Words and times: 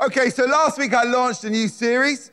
Okay, 0.00 0.30
so 0.30 0.44
last 0.44 0.78
week 0.78 0.94
I 0.94 1.02
launched 1.02 1.42
a 1.42 1.50
new 1.50 1.66
series. 1.66 2.30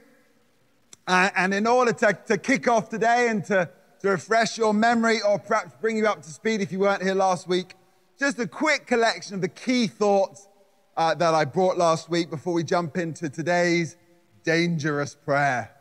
Uh, 1.07 1.31
and 1.35 1.51
in 1.51 1.65
order 1.65 1.91
to, 1.93 2.15
to 2.27 2.37
kick 2.37 2.67
off 2.67 2.89
today 2.89 3.27
and 3.29 3.43
to, 3.45 3.67
to 4.01 4.09
refresh 4.09 4.55
your 4.55 4.71
memory 4.71 5.19
or 5.23 5.39
perhaps 5.39 5.73
bring 5.81 5.97
you 5.97 6.05
up 6.05 6.21
to 6.21 6.29
speed 6.29 6.61
if 6.61 6.71
you 6.71 6.77
weren't 6.77 7.01
here 7.01 7.15
last 7.15 7.47
week, 7.47 7.73
just 8.19 8.37
a 8.37 8.45
quick 8.45 8.85
collection 8.85 9.33
of 9.33 9.41
the 9.41 9.47
key 9.47 9.87
thoughts 9.87 10.47
uh, 10.95 11.15
that 11.15 11.33
I 11.33 11.43
brought 11.43 11.75
last 11.75 12.07
week 12.07 12.29
before 12.29 12.53
we 12.53 12.63
jump 12.63 12.97
into 12.97 13.29
today's 13.29 13.97
dangerous 14.43 15.15
prayer. 15.15 15.71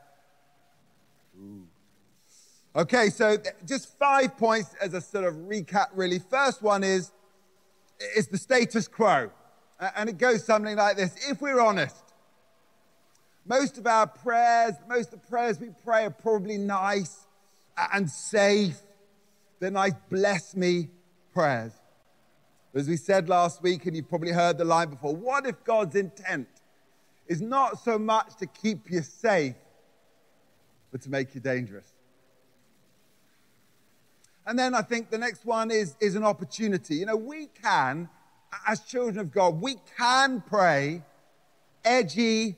Okay, 2.74 3.10
so 3.10 3.36
just 3.66 3.98
five 3.98 4.38
points 4.38 4.74
as 4.80 4.94
a 4.94 5.02
sort 5.02 5.24
of 5.24 5.34
recap, 5.34 5.88
really. 5.92 6.18
First 6.18 6.62
one 6.62 6.82
is, 6.82 7.12
is 8.16 8.28
the 8.28 8.38
status 8.38 8.88
quo. 8.88 9.30
And 9.96 10.08
it 10.08 10.18
goes 10.18 10.44
something 10.44 10.76
like 10.76 10.96
this 10.96 11.14
If 11.28 11.40
we're 11.40 11.60
honest, 11.60 11.96
most 13.46 13.78
of 13.78 13.86
our 13.86 14.06
prayers, 14.06 14.74
most 14.88 15.12
of 15.12 15.20
the 15.20 15.28
prayers 15.28 15.60
we 15.60 15.70
pray 15.84 16.04
are 16.04 16.10
probably 16.10 16.56
nice 16.56 17.26
and 17.92 18.10
safe. 18.10 18.78
They're 19.60 19.70
nice, 19.70 19.92
bless 20.10 20.56
me 20.56 20.88
prayers. 21.32 21.72
But 22.72 22.80
As 22.80 22.88
we 22.88 22.96
said 22.96 23.28
last 23.28 23.62
week, 23.62 23.86
and 23.86 23.94
you've 23.94 24.08
probably 24.08 24.32
heard 24.32 24.58
the 24.58 24.64
line 24.64 24.90
before, 24.90 25.14
what 25.14 25.46
if 25.46 25.62
God's 25.64 25.94
intent 25.94 26.48
is 27.26 27.40
not 27.40 27.78
so 27.82 27.98
much 27.98 28.36
to 28.36 28.46
keep 28.46 28.90
you 28.90 29.02
safe, 29.02 29.54
but 30.90 31.02
to 31.02 31.10
make 31.10 31.34
you 31.34 31.40
dangerous? 31.40 31.92
And 34.46 34.58
then 34.58 34.74
I 34.74 34.82
think 34.82 35.10
the 35.10 35.18
next 35.18 35.44
one 35.46 35.70
is, 35.70 35.96
is 36.00 36.16
an 36.16 36.24
opportunity. 36.24 36.96
You 36.96 37.06
know, 37.06 37.16
we 37.16 37.46
can 37.46 38.08
as 38.66 38.80
children 38.80 39.18
of 39.18 39.32
God, 39.32 39.60
we 39.60 39.76
can 39.96 40.40
pray 40.40 41.02
edgy 41.84 42.56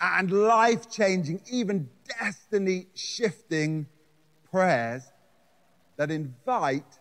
and 0.00 0.30
life 0.30 0.90
changing, 0.90 1.40
even 1.50 1.88
destiny 2.20 2.86
shifting 2.94 3.86
prayers 4.50 5.02
that 5.96 6.10
invite 6.10 6.98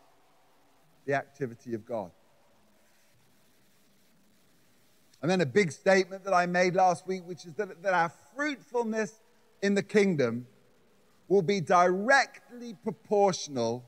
the 1.05 1.13
activity 1.13 1.73
of 1.73 1.85
God. 1.85 2.11
And 5.21 5.29
then 5.29 5.41
a 5.41 5.45
big 5.45 5.71
statement 5.71 6.23
that 6.25 6.33
I 6.33 6.45
made 6.45 6.75
last 6.75 7.07
week, 7.07 7.23
which 7.25 7.45
is 7.45 7.53
that, 7.55 7.81
that 7.81 7.93
our 7.93 8.11
fruitfulness 8.35 9.21
in 9.61 9.73
the 9.73 9.83
kingdom 9.83 10.45
will 11.27 11.41
be 11.41 11.59
directly 11.59 12.75
proportional 12.83 13.83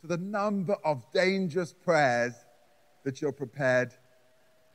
to 0.00 0.06
the 0.06 0.16
number 0.16 0.76
of 0.84 1.02
dangerous 1.12 1.72
prayers 1.72 2.34
that 3.04 3.20
you're 3.20 3.32
prepared 3.32 3.90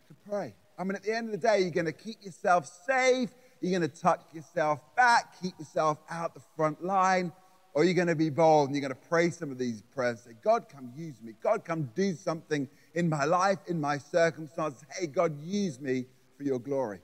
to 0.08 0.30
pray. 0.30 0.54
I 0.78 0.84
mean, 0.84 0.96
at 0.96 1.04
the 1.04 1.16
end 1.16 1.28
of 1.28 1.40
the 1.40 1.48
day, 1.48 1.60
you're 1.60 1.72
going 1.72 1.86
to 1.86 1.92
keep 1.92 2.24
yourself 2.24 2.66
safe, 2.88 3.30
you're 3.62 3.78
going 3.78 3.90
to 3.90 4.02
tuck 4.02 4.34
yourself 4.34 4.80
back, 4.96 5.42
keep 5.42 5.58
yourself 5.60 6.00
out 6.10 6.34
the 6.34 6.42
front 6.56 6.84
line, 6.84 7.32
or 7.74 7.84
you're 7.84 7.94
going 7.94 8.08
to 8.08 8.16
be 8.16 8.30
bold 8.30 8.70
and 8.70 8.76
you're 8.76 8.88
going 8.88 9.00
to 9.02 9.10
pray 9.10 9.30
some 9.30 9.52
of 9.52 9.58
these 9.58 9.82
prayers. 9.82 10.22
Say, 10.22 10.32
God, 10.44 10.68
come 10.70 10.92
use 10.96 11.22
me. 11.22 11.34
God, 11.42 11.66
come 11.66 11.90
do 11.96 12.14
something 12.14 12.68
in 12.94 13.10
my 13.10 13.26
life, 13.26 13.60
in 13.68 13.80
my 13.80 13.98
circumstances. 13.98 14.84
Hey, 14.98 15.08
God, 15.08 15.36
use 15.44 15.80
me 15.80 16.06
for 16.38 16.44
your 16.44 16.60
glory. 16.60 17.00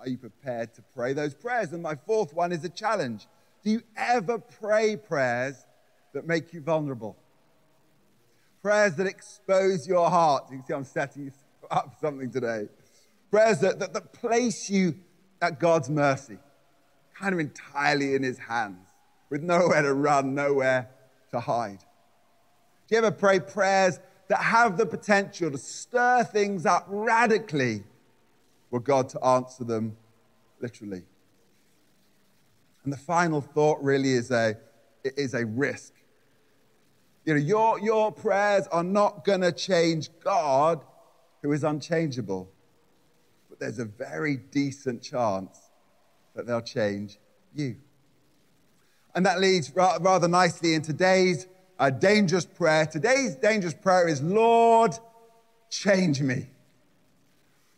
Are 0.00 0.08
you 0.08 0.16
prepared 0.16 0.74
to 0.74 0.82
pray 0.94 1.12
those 1.12 1.34
prayers? 1.34 1.72
And 1.72 1.82
my 1.82 1.94
fourth 1.94 2.32
one 2.32 2.52
is 2.52 2.64
a 2.64 2.68
challenge. 2.68 3.26
Do 3.62 3.70
you 3.70 3.82
ever 3.96 4.38
pray 4.38 4.96
prayers 4.96 5.56
that 6.14 6.26
make 6.26 6.52
you 6.52 6.60
vulnerable? 6.60 7.16
Prayers 8.62 8.94
that 8.96 9.06
expose 9.06 9.88
your 9.88 10.08
heart. 10.10 10.44
You 10.50 10.58
can 10.58 10.66
see 10.66 10.74
I'm 10.74 10.84
setting 10.84 11.32
up 11.70 11.96
something 12.00 12.30
today. 12.30 12.68
Prayers 13.30 13.60
that, 13.60 13.78
that, 13.78 13.92
that 13.92 14.12
place 14.12 14.68
you 14.68 14.96
at 15.40 15.58
God's 15.58 15.88
mercy, 15.88 16.38
kind 17.14 17.32
of 17.32 17.40
entirely 17.40 18.14
in 18.14 18.22
His 18.22 18.38
hands, 18.38 18.86
with 19.30 19.42
nowhere 19.42 19.82
to 19.82 19.94
run, 19.94 20.34
nowhere 20.34 20.90
to 21.30 21.40
hide. 21.40 21.78
Do 22.88 22.96
you 22.96 22.98
ever 22.98 23.10
pray 23.10 23.40
prayers 23.40 24.00
that 24.28 24.38
have 24.38 24.76
the 24.76 24.84
potential 24.84 25.50
to 25.50 25.58
stir 25.58 26.24
things 26.24 26.66
up 26.66 26.84
radically 26.88 27.84
for 28.68 28.80
God 28.80 29.08
to 29.10 29.24
answer 29.24 29.64
them 29.64 29.96
literally? 30.60 31.02
And 32.84 32.92
the 32.92 32.98
final 32.98 33.40
thought 33.40 33.82
really 33.82 34.12
is 34.12 34.30
a, 34.30 34.56
is 35.04 35.34
a 35.34 35.46
risk. 35.46 35.92
You 37.24 37.34
know, 37.34 37.40
your, 37.40 37.80
your 37.80 38.12
prayers 38.12 38.66
are 38.68 38.84
not 38.84 39.24
going 39.24 39.42
to 39.42 39.52
change 39.52 40.08
God, 40.24 40.80
who 41.42 41.52
is 41.52 41.64
unchangeable. 41.64 42.50
But 43.48 43.60
there's 43.60 43.78
a 43.78 43.84
very 43.84 44.36
decent 44.36 45.02
chance 45.02 45.58
that 46.34 46.46
they'll 46.46 46.62
change 46.62 47.18
you. 47.54 47.76
And 49.14 49.26
that 49.26 49.40
leads 49.40 49.74
rather 49.74 50.28
nicely 50.28 50.74
in 50.74 50.82
today's 50.82 51.46
uh, 51.78 51.90
dangerous 51.90 52.44
prayer. 52.44 52.86
Today's 52.86 53.34
dangerous 53.34 53.74
prayer 53.74 54.06
is, 54.06 54.22
Lord, 54.22 54.92
change 55.68 56.20
me. 56.20 56.46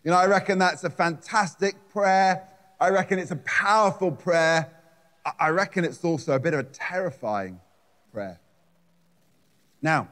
You 0.04 0.10
know, 0.10 0.16
I 0.16 0.26
reckon 0.26 0.58
that's 0.58 0.84
a 0.84 0.90
fantastic 0.90 1.76
prayer. 1.90 2.48
I 2.80 2.90
reckon 2.90 3.18
it's 3.18 3.30
a 3.30 3.36
powerful 3.36 4.10
prayer. 4.10 4.70
I 5.38 5.50
reckon 5.50 5.84
it's 5.84 6.04
also 6.04 6.32
a 6.32 6.40
bit 6.40 6.52
of 6.52 6.60
a 6.60 6.64
terrifying 6.64 7.60
prayer. 8.12 8.40
Now, 9.82 10.08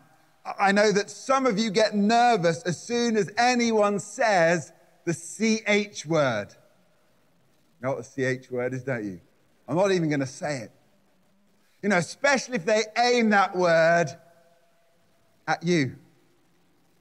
I 0.59 0.73
know 0.73 0.91
that 0.93 1.09
some 1.09 1.47
of 1.47 1.59
you 1.59 1.71
get 1.71 1.95
nervous 1.95 2.63
as 2.65 2.83
soon 2.83 3.17
as 3.17 3.31
anyone 3.39 4.01
says 4.01 4.73
the 5.05 5.15
CH 5.15 6.05
word. 6.07 6.49
You 7.81 7.89
know 7.89 7.95
what 7.95 8.05
the 8.05 8.39
CH 8.39 8.51
word 8.51 8.75
is, 8.75 8.83
don't 8.83 9.05
you? 9.05 9.21
I'm 9.69 9.77
not 9.77 9.93
even 9.93 10.09
going 10.09 10.21
to 10.21 10.27
say 10.27 10.59
it. 10.59 10.73
You 11.83 11.89
know, 11.89 11.99
especially 11.99 12.57
if 12.57 12.67
they 12.67 12.83
aim 12.99 13.31
that 13.31 13.57
word 13.57 14.09
at 15.47 15.63
you. 15.63 15.97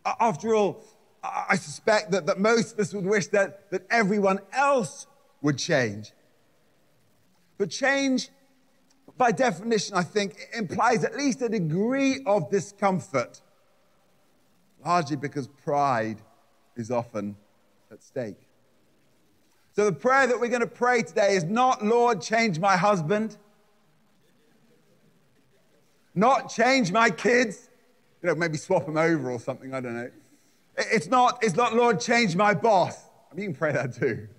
After 0.05 0.55
all, 0.55 0.83
I 1.23 1.55
suspect 1.55 2.11
that, 2.11 2.25
that 2.27 2.39
most 2.39 2.73
of 2.73 2.79
us 2.79 2.93
would 2.93 3.05
wish 3.05 3.27
that, 3.27 3.69
that 3.71 3.85
everyone 3.89 4.39
else 4.53 5.07
would 5.41 5.57
change. 5.57 6.13
But 7.57 7.69
change 7.69 8.29
by 9.19 9.33
definition, 9.33 9.95
I 9.95 10.03
think, 10.03 10.47
implies 10.57 11.03
at 11.03 11.15
least 11.17 11.41
a 11.41 11.49
degree 11.49 12.23
of 12.25 12.49
discomfort, 12.49 13.41
largely 14.83 15.17
because 15.17 15.49
pride 15.49 16.21
is 16.77 16.89
often 16.89 17.35
at 17.91 18.01
stake. 18.01 18.39
So, 19.75 19.85
the 19.85 19.91
prayer 19.91 20.25
that 20.25 20.39
we're 20.39 20.47
going 20.47 20.61
to 20.61 20.67
pray 20.67 21.01
today 21.03 21.35
is 21.35 21.43
not, 21.43 21.83
Lord, 21.83 22.21
change 22.21 22.59
my 22.59 22.77
husband, 22.77 23.35
not 26.15 26.49
change 26.49 26.93
my 26.93 27.09
kids, 27.09 27.69
you 28.23 28.27
know, 28.27 28.35
maybe 28.35 28.57
swap 28.57 28.85
them 28.85 28.97
over 28.97 29.29
or 29.29 29.39
something, 29.39 29.73
I 29.73 29.81
don't 29.81 29.95
know. 29.95 30.11
It's 30.77 31.07
not, 31.07 31.43
it's 31.43 31.57
not, 31.57 31.75
Lord, 31.75 31.99
change 31.99 32.37
my 32.37 32.53
boss. 32.53 33.03
I 33.29 33.35
mean, 33.35 33.43
you 33.43 33.49
can 33.49 33.59
pray 33.59 33.73
that 33.73 33.93
too. 33.93 34.29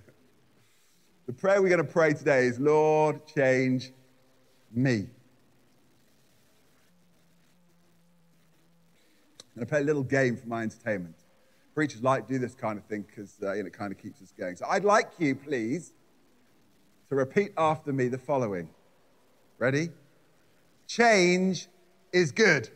The 1.27 1.35
prayer 1.35 1.61
we're 1.61 1.69
going 1.69 1.87
to 1.87 1.93
pray 1.93 2.15
today 2.15 2.47
is, 2.47 2.59
Lord, 2.59 3.27
change 3.27 3.93
me. 4.73 5.07
To 9.59 9.67
play 9.67 9.81
a 9.81 9.85
little 9.85 10.03
game 10.03 10.37
for 10.37 10.49
my 10.49 10.63
entertainment. 10.63 11.17
Preachers 11.75 12.03
like 12.03 12.27
do 12.27 12.39
this 12.39 12.55
kind 12.55 12.79
of 12.79 12.85
thing 12.87 13.05
because 13.07 13.37
uh, 13.43 13.53
you 13.53 13.63
know, 13.63 13.67
it 13.67 13.73
kind 13.75 13.93
of 13.93 13.99
keeps 13.99 14.23
us 14.23 14.33
going. 14.39 14.57
So 14.57 14.65
I'd 14.69 14.85
like 14.85 15.11
you, 15.19 15.35
please, 15.35 15.93
to 17.11 17.15
repeat 17.15 17.53
after 17.59 17.93
me 17.93 18.09
the 18.09 18.19
following. 18.19 18.71
Ready? 19.59 19.91
Change 20.87 21.69
is 22.13 22.33
good. 22.33 22.71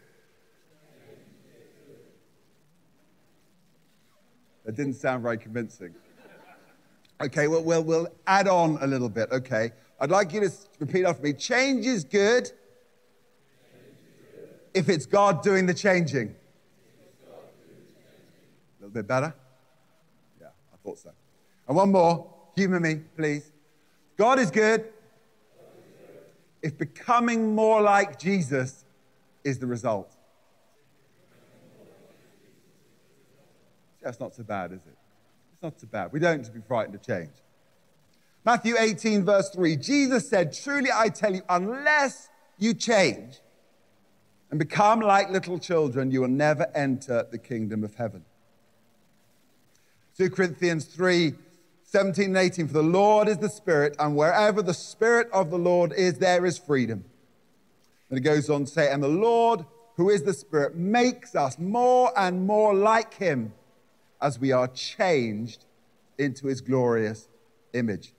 That 4.65 4.76
didn't 4.76 4.94
sound 4.94 5.22
very 5.22 5.38
convincing. 5.38 5.94
Okay, 7.23 7.49
well, 7.49 7.62
we'll, 7.62 7.85
we'll 7.85 8.08
add 8.26 8.49
on 8.49 8.79
a 8.81 8.87
little 8.87 9.08
bit, 9.08 9.31
okay? 9.31 9.70
I'd 10.00 10.11
like 10.11 10.32
you 10.32 10.41
to 10.41 10.50
repeat 10.79 11.05
after 11.05 11.23
me. 11.23 11.32
Change 11.32 11.87
is 11.87 12.05
good 12.05 12.50
if 14.75 14.88
it's 14.88 15.06
God 15.06 15.43
doing 15.43 15.67
the 15.67 15.75
changing. 15.75 16.35
A 17.29 17.32
little 18.81 18.93
bit 18.93 19.06
better? 19.06 19.32
Yeah, 20.41 20.49
I 20.73 20.76
thought 20.82 20.99
so. 20.99 21.11
And 21.69 21.76
one 21.76 21.93
more. 21.93 22.31
Humor 22.56 22.81
me, 22.81 23.00
please. 23.17 23.50
God 24.17 24.38
is 24.38 24.50
good 24.50 24.85
if 26.62 26.79
becoming 26.79 27.55
more 27.55 27.82
like 27.82 28.19
Jesus 28.19 28.85
is 29.43 29.58
the 29.58 29.67
result. 29.67 30.14
That's 34.02 34.20
not 34.20 34.35
so 34.35 34.43
bad, 34.43 34.73
is 34.73 34.82
it? 34.87 34.97
It's 35.52 35.62
not 35.62 35.81
so 35.81 35.87
bad. 35.87 36.12
We 36.12 36.20
don't 36.20 36.38
need 36.38 36.47
to 36.47 36.52
be 36.52 36.61
frightened 36.61 36.94
of 36.94 37.02
change. 37.02 37.31
Matthew 38.44 38.75
18, 38.79 39.25
verse 39.25 39.49
3, 39.50 39.76
Jesus 39.76 40.29
said, 40.29 40.52
Truly 40.52 40.91
I 40.94 41.08
tell 41.08 41.35
you, 41.35 41.43
unless 41.49 42.29
you 42.58 42.75
change 42.75 43.41
and 44.50 44.58
become 44.58 45.00
like 45.00 45.31
little 45.31 45.58
children, 45.58 46.11
you 46.11 46.20
will 46.20 46.29
never 46.29 46.67
enter 46.75 47.26
the 47.31 47.38
kingdom 47.38 47.85
of 47.85 47.94
heaven. 47.94 48.25
2 50.17 50.31
Corinthians 50.31 50.85
3 50.85 51.35
17 51.85 52.25
and 52.25 52.37
18. 52.37 52.67
For 52.67 52.73
the 52.75 52.82
Lord 52.82 53.29
is 53.29 53.38
the 53.38 53.49
Spirit, 53.49 53.94
and 54.00 54.17
wherever 54.17 54.62
the 54.62 54.75
Spirit 54.75 55.29
of 55.32 55.50
the 55.50 55.58
Lord 55.58 55.93
is, 55.93 56.19
there 56.19 56.44
is 56.44 56.58
freedom. 56.58 57.05
And 58.11 58.19
it 58.19 58.23
goes 58.23 58.50
on 58.50 58.64
to 58.64 58.70
say, 58.70 58.90
And 58.90 59.02
the 59.02 59.08
Lord, 59.08 59.64
who 59.97 60.11
is 60.11 60.25
the 60.25 60.32
Spirit, 60.32 60.75
makes 60.75 61.37
us 61.37 61.56
more 61.56 62.12
and 62.19 62.47
more 62.47 62.75
like 62.75 63.14
Him 63.14 63.52
as 64.20 64.40
we 64.40 64.50
are 64.50 64.67
changed 64.67 65.67
into 66.19 66.49
His 66.49 66.61
glorious 66.61 67.29
image. 67.75 68.13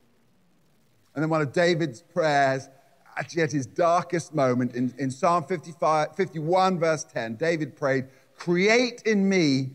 And 1.16 1.24
then 1.24 1.30
one 1.30 1.42
of 1.42 1.54
David's 1.54 2.02
prayers, 2.02 2.70
actually 3.18 3.44
at 3.44 3.52
his 3.52 3.66
darkest 3.66 4.34
moment, 4.36 4.76
in, 4.76 4.94
in 4.98 5.10
Psalm 5.10 5.46
55, 5.46 6.16
51, 6.16 6.80
verse 6.80 7.04
10, 7.06 7.36
David 7.36 7.76
prayed, 7.76 8.06
Create 8.36 9.02
in 9.06 9.28
me 9.28 9.72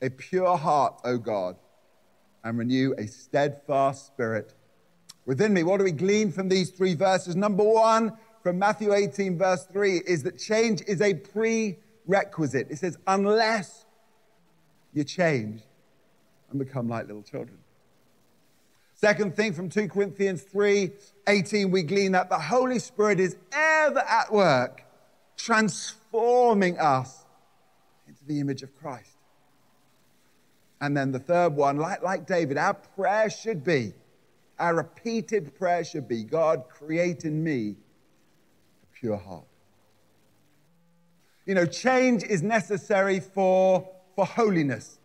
a 0.00 0.08
pure 0.08 0.56
heart, 0.56 1.00
O 1.04 1.18
God 1.18 1.56
and 2.44 2.58
renew 2.58 2.94
a 2.98 3.06
steadfast 3.06 4.06
spirit 4.06 4.54
within 5.26 5.52
me. 5.52 5.62
What 5.62 5.78
do 5.78 5.84
we 5.84 5.92
glean 5.92 6.32
from 6.32 6.48
these 6.48 6.70
three 6.70 6.94
verses? 6.94 7.36
Number 7.36 7.64
one, 7.64 8.16
from 8.42 8.58
Matthew 8.58 8.94
18, 8.94 9.36
verse 9.36 9.66
3, 9.66 9.98
is 10.06 10.22
that 10.22 10.38
change 10.38 10.82
is 10.86 11.02
a 11.02 11.14
prerequisite. 11.14 12.68
It 12.70 12.78
says, 12.78 12.96
unless 13.06 13.84
you 14.92 15.04
change 15.04 15.62
and 16.50 16.58
become 16.58 16.88
like 16.88 17.06
little 17.06 17.22
children. 17.22 17.58
Second 19.00 19.34
thing 19.34 19.54
from 19.54 19.70
2 19.70 19.88
Corinthians 19.88 20.42
3 20.42 20.90
18, 21.26 21.70
we 21.70 21.82
glean 21.82 22.12
that 22.12 22.28
the 22.28 22.38
Holy 22.38 22.78
Spirit 22.78 23.18
is 23.18 23.34
ever 23.50 24.00
at 24.00 24.30
work 24.30 24.84
transforming 25.38 26.78
us 26.78 27.24
into 28.06 28.22
the 28.26 28.40
image 28.40 28.62
of 28.62 28.76
Christ. 28.76 29.16
And 30.82 30.94
then 30.94 31.12
the 31.12 31.18
third 31.18 31.56
one, 31.56 31.78
like, 31.78 32.02
like 32.02 32.26
David, 32.26 32.58
our 32.58 32.74
prayer 32.74 33.30
should 33.30 33.64
be, 33.64 33.94
our 34.58 34.74
repeated 34.74 35.58
prayer 35.58 35.82
should 35.82 36.06
be 36.06 36.22
God, 36.22 36.64
create 36.68 37.24
in 37.24 37.42
me 37.42 37.76
a 38.82 38.98
pure 38.98 39.16
heart. 39.16 39.46
You 41.46 41.54
know, 41.54 41.64
change 41.64 42.22
is 42.22 42.42
necessary 42.42 43.18
for, 43.18 43.88
for 44.14 44.26
holiness. 44.26 44.98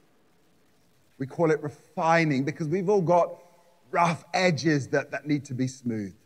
We 1.17 1.27
call 1.27 1.49
it 1.49 1.63
refining 1.63 2.43
because 2.43 2.67
we've 2.67 2.89
all 2.89 3.01
got 3.01 3.44
rough 3.95 4.25
edges 4.33 4.89
that, 4.89 5.09
that 5.11 5.25
need 5.25 5.45
to 5.45 5.53
be 5.53 5.67
smoothed. 5.67 6.17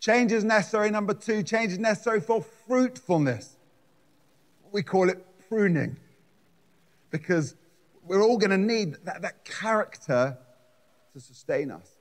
Change 0.00 0.32
is 0.32 0.44
necessary, 0.44 0.90
number 0.90 1.14
two, 1.14 1.42
change 1.42 1.72
is 1.72 1.78
necessary 1.78 2.20
for 2.20 2.44
fruitfulness. 2.66 3.56
We 4.70 4.82
call 4.82 5.08
it 5.08 5.24
pruning 5.48 5.96
because 7.10 7.54
we're 8.04 8.22
all 8.22 8.36
going 8.36 8.50
to 8.50 8.58
need 8.58 8.96
that, 9.04 9.22
that 9.22 9.46
character 9.46 10.36
to 11.14 11.20
sustain 11.20 11.70
us. 11.70 11.96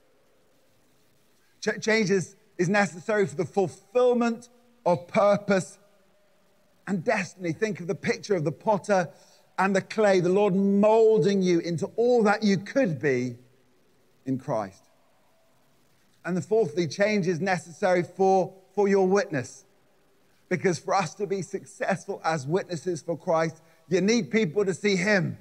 Ch- 1.62 1.82
change 1.82 2.12
is, 2.12 2.36
is 2.58 2.68
necessary 2.68 3.26
for 3.26 3.38
the 3.38 3.46
fulfillment 3.46 4.50
of 4.86 5.08
purpose 5.08 5.80
and 6.88 7.06
destiny. 7.06 7.54
Think 7.54 7.80
of 7.80 7.88
the 7.88 7.96
picture 7.96 8.36
of 8.36 8.44
the 8.44 8.52
potter 8.52 9.10
and 9.58 9.74
the 9.74 9.82
clay, 9.82 10.20
the 10.20 10.28
Lord 10.28 10.54
molding 10.54 11.42
you 11.42 11.60
into 11.60 11.86
all 11.96 12.22
that 12.24 12.44
you 12.44 12.58
could 12.58 13.02
be 13.02 13.38
in 14.26 14.38
Christ. 14.38 14.84
And 16.24 16.36
the 16.36 16.42
fourthly, 16.42 16.88
change 16.88 17.28
is 17.28 17.40
necessary 17.40 18.04
for, 18.04 18.54
for 18.74 18.88
your 18.88 19.08
witness. 19.08 19.66
Because 20.50 20.80
for 20.80 20.94
us 20.94 21.14
to 21.16 21.28
be 21.28 21.42
successful 21.42 22.22
as 22.24 22.46
witnesses 22.48 23.02
for 23.02 23.18
Christ, 23.18 23.62
you 23.90 24.02
need 24.02 24.32
people 24.32 24.66
to 24.66 24.74
see 24.74 24.96
Him 24.96 25.38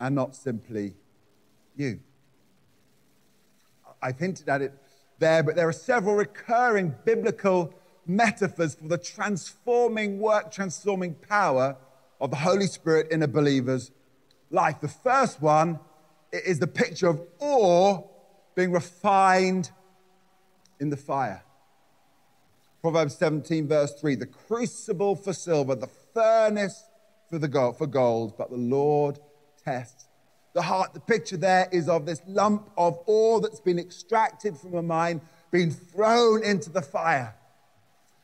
and 0.00 0.14
not 0.14 0.34
simply 0.34 0.94
you. 1.76 2.00
I've 4.02 4.18
hinted 4.18 4.48
at 4.48 4.60
it 4.60 4.74
there, 5.18 5.42
but 5.42 5.56
there 5.56 5.68
are 5.68 5.72
several 5.72 6.16
recurring 6.16 6.94
biblical 7.04 7.72
metaphors 8.06 8.74
for 8.74 8.88
the 8.88 8.98
transforming 8.98 10.18
work, 10.18 10.50
transforming 10.50 11.14
power 11.14 11.76
of 12.20 12.30
the 12.30 12.36
Holy 12.36 12.66
Spirit 12.66 13.10
in 13.10 13.22
a 13.22 13.28
believer's 13.28 13.90
life. 14.50 14.80
The 14.80 14.88
first 14.88 15.40
one 15.40 15.78
is 16.44 16.58
the 16.58 16.66
picture 16.66 17.08
of 17.08 17.20
ore 17.38 18.08
being 18.54 18.72
refined 18.72 19.70
in 20.80 20.90
the 20.90 20.96
fire. 20.96 21.42
Proverbs 22.80 23.16
17, 23.16 23.66
verse 23.66 23.94
3 23.94 24.14
the 24.16 24.26
crucible 24.26 25.16
for 25.16 25.32
silver, 25.32 25.74
the 25.74 25.88
furnace 26.12 26.84
for, 27.30 27.38
the 27.38 27.48
gold, 27.48 27.78
for 27.78 27.86
gold, 27.86 28.36
but 28.36 28.50
the 28.50 28.56
Lord 28.56 29.18
tests 29.64 30.06
the 30.54 30.62
heart. 30.62 30.94
The 30.94 31.00
picture 31.00 31.36
there 31.36 31.68
is 31.72 31.88
of 31.88 32.06
this 32.06 32.22
lump 32.26 32.70
of 32.76 32.98
ore 33.06 33.40
that's 33.40 33.60
been 33.60 33.78
extracted 33.78 34.56
from 34.56 34.74
a 34.74 34.82
mine, 34.82 35.20
being 35.50 35.70
thrown 35.70 36.42
into 36.44 36.70
the 36.70 36.82
fire. 36.82 37.34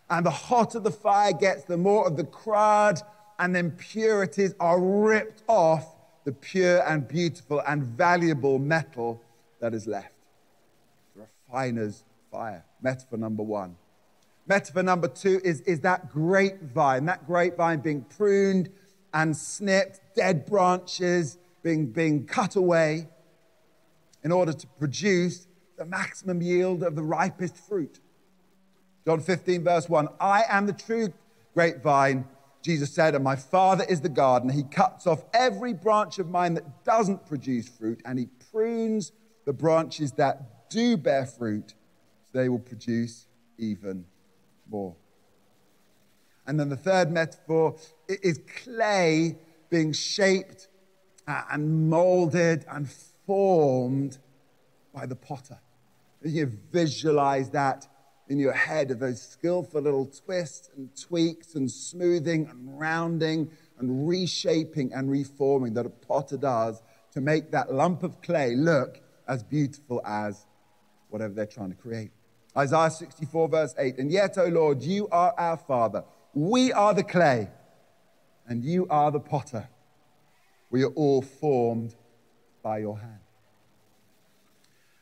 And 0.09 0.27
the 0.27 0.31
hotter 0.31 0.81
the 0.81 0.91
fire 0.91 1.33
gets, 1.33 1.65
the 1.65 1.77
more 1.77 2.07
of 2.07 2.17
the 2.17 2.25
crud 2.25 3.03
and 3.39 3.57
impurities 3.57 4.55
are 4.59 4.81
ripped 4.81 5.43
off 5.47 5.87
the 6.31 6.37
pure 6.37 6.81
and 6.87 7.09
beautiful 7.09 7.61
and 7.67 7.83
valuable 7.83 8.61
metal 8.61 9.21
that 9.59 9.75
is 9.75 9.89
left. 9.89 10.13
The 11.17 11.23
refiner's 11.23 12.05
fire. 12.31 12.65
Metaphor 12.81 13.19
number 13.19 13.43
one. 13.43 13.75
Metaphor 14.47 14.85
number 14.85 15.09
two 15.09 15.41
is, 15.43 15.61
is 15.63 15.81
that 15.81 16.09
grapevine, 16.09 17.05
that 17.07 17.27
grapevine 17.27 17.81
being 17.81 18.03
pruned 18.17 18.69
and 19.13 19.37
snipped, 19.37 20.01
dead 20.15 20.47
branches 20.47 21.37
being, 21.65 21.87
being 21.87 22.25
cut 22.27 22.55
away 22.55 23.09
in 24.23 24.31
order 24.31 24.53
to 24.53 24.67
produce 24.79 25.49
the 25.79 25.85
maximum 25.85 26.41
yield 26.41 26.85
of 26.85 26.95
the 26.95 27.03
ripest 27.03 27.57
fruit. 27.57 27.99
John 29.05 29.19
15, 29.19 29.65
verse 29.65 29.89
1 29.89 30.09
I 30.21 30.45
am 30.49 30.67
the 30.67 30.75
true 30.75 31.13
grapevine, 31.55 32.25
Jesus 32.63 32.93
said, 32.93 33.15
and 33.15 33.25
my 33.25 33.37
Father 33.37 33.85
is 33.89 34.01
the 34.01 34.09
gardener. 34.09 34.53
He 34.53 34.65
cuts 34.65 35.07
off 35.07 35.25
every 35.33 35.73
branch 35.73 36.19
of 36.19 36.29
mine 36.29 36.55
that 36.55 36.85
doesn't 36.85 37.27
produce 37.27 37.69
fruit, 37.69 38.03
and 38.05 38.19
he 38.19 38.27
prunes 38.51 39.13
the 39.47 39.53
branches 39.53 40.13
that 40.13 40.69
do 40.71 40.97
bear 40.97 41.27
fruit, 41.27 41.75
so 42.31 42.39
they 42.39 42.49
will 42.49 42.59
produce 42.59 43.27
even 43.59 44.05
more. 44.69 44.95
And 46.47 46.59
then 46.59 46.69
the 46.69 46.77
third 46.77 47.11
metaphor 47.11 47.77
is 48.09 48.41
clay 48.63 49.39
being 49.71 49.93
shaped 49.93 50.69
uh, 51.27 51.43
and 51.51 51.89
molded 51.89 52.65
and 52.71 52.91
formed 53.27 54.19
by 54.93 55.07
the 55.07 55.17
potter. 55.17 55.61
You 56.23 56.53
visualize 56.73 57.51
that 57.51 57.87
in 58.31 58.39
your 58.39 58.53
head 58.53 58.93
of 58.93 59.01
those 59.01 59.21
skillful 59.21 59.83
little 59.83 60.07
twists 60.07 60.71
and 60.77 60.89
tweaks 60.97 61.57
and 61.57 61.69
smoothing 61.69 62.47
and 62.47 62.79
rounding 62.79 63.51
and 63.79 64.09
reshaping 64.09 64.93
and 64.95 65.11
reforming 65.11 65.75
that 65.75 65.85
a 65.85 65.91
potter 65.91 66.37
does 66.37 66.81
to 67.13 67.21
make 67.21 67.51
that 67.51 67.75
lump 67.75 68.05
of 68.05 68.23
clay 68.23 68.55
look 68.55 69.01
as 69.27 69.43
beautiful 69.43 70.01
as 70.07 70.47
whatever 71.09 71.35
they're 71.35 71.45
trying 71.45 71.71
to 71.71 71.77
create. 71.77 72.13
Isaiah 72.57 72.91
64, 72.91 73.49
verse 73.49 73.75
8. 73.77 73.99
And 73.99 74.13
yet, 74.13 74.39
O 74.39 74.47
Lord, 74.47 74.81
you 74.81 75.09
are 75.09 75.35
our 75.37 75.57
Father. 75.57 76.05
We 76.33 76.73
are 76.73 76.95
the 76.95 77.03
clay, 77.03 77.49
and 78.47 78.65
you 78.65 78.87
are 78.89 79.11
the 79.11 79.19
potter. 79.19 79.69
We 80.71 80.85
are 80.85 80.91
all 80.91 81.23
formed 81.23 81.97
by 82.63 82.79
your 82.79 82.99
hand. 82.99 83.19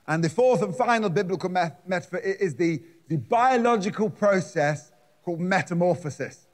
And 0.07 0.25
the 0.25 0.31
fourth 0.31 0.63
and 0.63 0.75
final 0.75 1.11
biblical 1.11 1.51
metaphor 1.51 2.19
is 2.21 2.55
the, 2.55 2.83
the 3.09 3.17
biological 3.17 4.11
process 4.11 4.93
called 5.25 5.41
metamorphosis. 5.41 6.47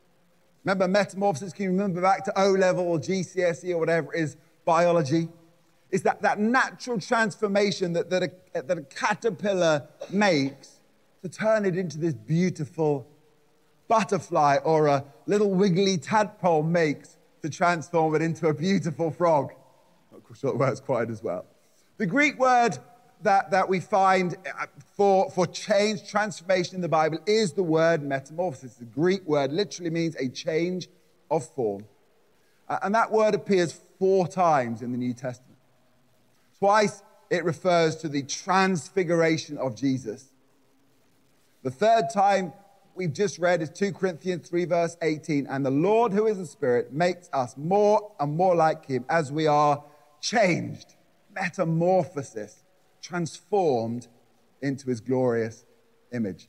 Remember 0.65 0.89
metamorphosis? 0.89 1.53
Can 1.53 1.65
you 1.65 1.71
remember 1.71 2.01
back 2.01 2.25
to 2.25 2.41
O 2.41 2.53
level 2.53 2.87
or 2.87 2.99
GCSE 2.99 3.71
or 3.73 3.79
whatever 3.79 4.15
it 4.15 4.21
is, 4.21 4.37
biology? 4.65 5.29
It's 5.91 6.03
that, 6.05 6.23
that 6.23 6.39
natural 6.39 6.99
transformation 6.99 7.93
that, 7.93 8.09
that, 8.11 8.23
a, 8.23 8.63
that 8.63 8.79
a 8.79 8.83
caterpillar 8.83 9.87
makes 10.11 10.81
to 11.23 11.29
turn 11.29 11.65
it 11.65 11.77
into 11.77 11.99
this 11.99 12.15
beautiful 12.15 13.07
butterfly 13.89 14.57
or 14.65 14.87
a 14.87 15.05
little 15.27 15.51
wiggly 15.51 15.99
tadpole 15.99 16.63
makes 16.63 17.17
to 17.43 17.51
transform 17.51 18.15
it 18.15 18.23
into 18.23 18.49
a 18.49 18.55
beautiful 18.55 19.11
frog. 19.11 19.53
Not 20.11 20.23
sure 20.37 20.51
it 20.51 20.57
works 20.57 20.81
quite 20.81 21.11
as 21.11 21.23
well. 21.23 21.45
The 21.99 22.07
Greek 22.07 22.39
word 22.39 22.79
that, 23.25 23.51
that 23.51 23.69
we 23.69 23.81
find 23.81 24.37
uh, 24.47 24.67
for, 24.97 25.31
for 25.31 25.47
change, 25.47 26.09
transformation 26.09 26.77
in 26.77 26.81
the 26.81 26.89
Bible 26.89 27.19
is 27.27 27.53
the 27.53 27.63
word 27.63 28.03
metamorphosis. 28.03 28.75
The 28.75 28.85
Greek 28.85 29.27
word 29.27 29.53
literally 29.53 29.91
means 29.91 30.15
a 30.17 30.29
change 30.29 30.89
of 31.31 31.47
form. 31.55 31.85
Uh, 32.69 32.79
and 32.83 32.95
that 32.95 33.11
word 33.11 33.35
appears 33.35 33.81
four 33.99 34.29
times 34.29 34.83
in 34.83 34.93
the 34.93 34.99
New 34.99 35.13
Testament. 35.13 35.59
Twice 36.59 37.03
it 37.31 37.45
refers 37.45 37.97
to 37.97 38.09
the 38.09 38.23
transfiguration 38.23 39.59
of 39.59 39.75
Jesus. 39.75 40.29
The 41.63 41.71
third 41.71 42.05
time 42.13 42.53
we've 42.95 43.13
just 43.13 43.39
read 43.39 43.63
is 43.63 43.71
2 43.71 43.93
Corinthians 43.93 44.49
3, 44.49 44.67
verse 44.67 44.97
18. 45.03 45.47
And 45.47 45.65
the 45.65 45.71
Lord, 45.71 46.13
who 46.13 46.27
is 46.27 46.39
the 46.39 46.47
Spirit, 46.47 46.93
makes 46.93 47.29
us 47.33 47.57
more 47.57 48.13
and 48.21 48.37
more 48.37 48.55
like 48.55 48.87
Him 48.87 49.05
as 49.09 49.33
we 49.33 49.47
are 49.47 49.83
changed, 50.21 50.95
metamorphosis, 51.35 52.64
transformed 53.05 54.09
into 54.63 54.89
his 54.89 55.01
glorious 55.01 55.67
image. 56.13 56.49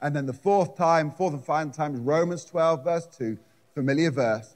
And 0.00 0.14
then 0.14 0.26
the 0.26 0.32
fourth 0.32 0.76
time, 0.76 1.10
fourth 1.10 1.34
and 1.34 1.44
final 1.44 1.72
time 1.72 1.94
is 1.94 2.00
Romans 2.00 2.44
12, 2.44 2.84
verse 2.84 3.06
2, 3.18 3.36
familiar 3.74 4.12
verse. 4.12 4.54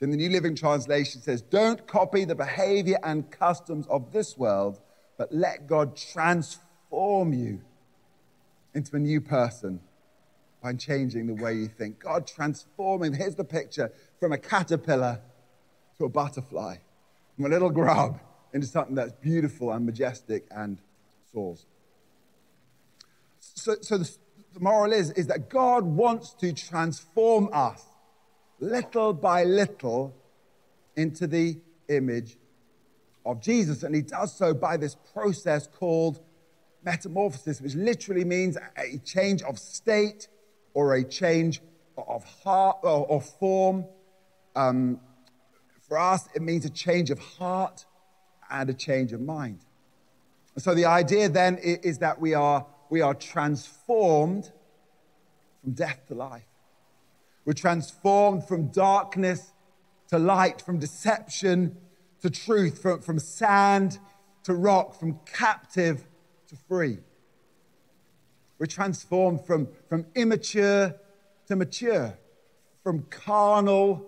In 0.00 0.10
the 0.10 0.16
New 0.16 0.30
Living 0.30 0.56
Translation 0.56 1.20
says, 1.20 1.40
Don't 1.42 1.86
copy 1.86 2.24
the 2.24 2.34
behavior 2.34 2.98
and 3.02 3.30
customs 3.30 3.86
of 3.86 4.12
this 4.12 4.36
world, 4.36 4.80
but 5.16 5.32
let 5.32 5.66
God 5.66 5.96
transform 5.96 7.32
you 7.32 7.60
into 8.74 8.96
a 8.96 8.98
new 8.98 9.20
person 9.20 9.80
by 10.62 10.72
changing 10.72 11.26
the 11.26 11.34
way 11.34 11.54
you 11.54 11.68
think. 11.68 12.00
God 12.00 12.26
transforming. 12.26 13.12
Here's 13.12 13.36
the 13.36 13.44
picture 13.44 13.92
from 14.18 14.32
a 14.32 14.38
caterpillar 14.38 15.20
to 15.98 16.06
a 16.06 16.08
butterfly, 16.08 16.76
from 17.36 17.44
a 17.44 17.48
little 17.48 17.70
grub 17.70 18.18
into 18.52 18.66
something 18.66 18.94
that's 18.94 19.12
beautiful 19.12 19.72
and 19.72 19.86
majestic 19.86 20.46
and 20.50 20.78
soars. 21.32 21.66
So, 23.38 23.76
so 23.80 23.98
the, 23.98 24.10
the 24.54 24.60
moral 24.60 24.92
is, 24.92 25.10
is 25.12 25.26
that 25.28 25.48
God 25.48 25.84
wants 25.84 26.34
to 26.34 26.52
transform 26.52 27.48
us 27.52 27.84
little 28.58 29.12
by 29.12 29.44
little 29.44 30.14
into 30.96 31.26
the 31.26 31.58
image 31.88 32.36
of 33.24 33.40
Jesus. 33.40 33.82
And 33.82 33.94
he 33.94 34.02
does 34.02 34.36
so 34.36 34.54
by 34.54 34.76
this 34.76 34.96
process 35.12 35.66
called 35.66 36.20
metamorphosis, 36.84 37.60
which 37.60 37.74
literally 37.74 38.24
means 38.24 38.56
a 38.76 38.98
change 38.98 39.42
of 39.42 39.58
state 39.58 40.28
or 40.74 40.94
a 40.94 41.04
change 41.04 41.60
of 41.96 42.24
heart 42.42 42.78
or, 42.82 43.06
or 43.06 43.20
form. 43.20 43.84
Um, 44.56 45.00
for 45.86 45.98
us, 45.98 46.28
it 46.34 46.42
means 46.42 46.64
a 46.64 46.70
change 46.70 47.10
of 47.10 47.18
heart 47.18 47.84
and 48.50 48.68
a 48.70 48.74
change 48.74 49.12
of 49.12 49.20
mind. 49.20 49.60
So 50.58 50.74
the 50.74 50.86
idea 50.86 51.28
then 51.28 51.58
is 51.58 51.98
that 51.98 52.20
we 52.20 52.34
are, 52.34 52.66
we 52.90 53.00
are 53.00 53.14
transformed 53.14 54.50
from 55.62 55.72
death 55.72 56.06
to 56.08 56.14
life. 56.14 56.44
We're 57.44 57.52
transformed 57.52 58.44
from 58.46 58.68
darkness 58.68 59.52
to 60.08 60.18
light, 60.18 60.60
from 60.60 60.78
deception 60.78 61.76
to 62.20 62.30
truth, 62.30 62.82
from, 62.82 63.00
from 63.00 63.18
sand 63.18 63.98
to 64.44 64.54
rock, 64.54 64.98
from 64.98 65.20
captive 65.24 66.04
to 66.48 66.56
free. 66.68 66.98
We're 68.58 68.66
transformed 68.66 69.46
from, 69.46 69.68
from 69.88 70.06
immature 70.14 70.94
to 71.46 71.56
mature, 71.56 72.18
from 72.82 73.02
carnal 73.04 74.06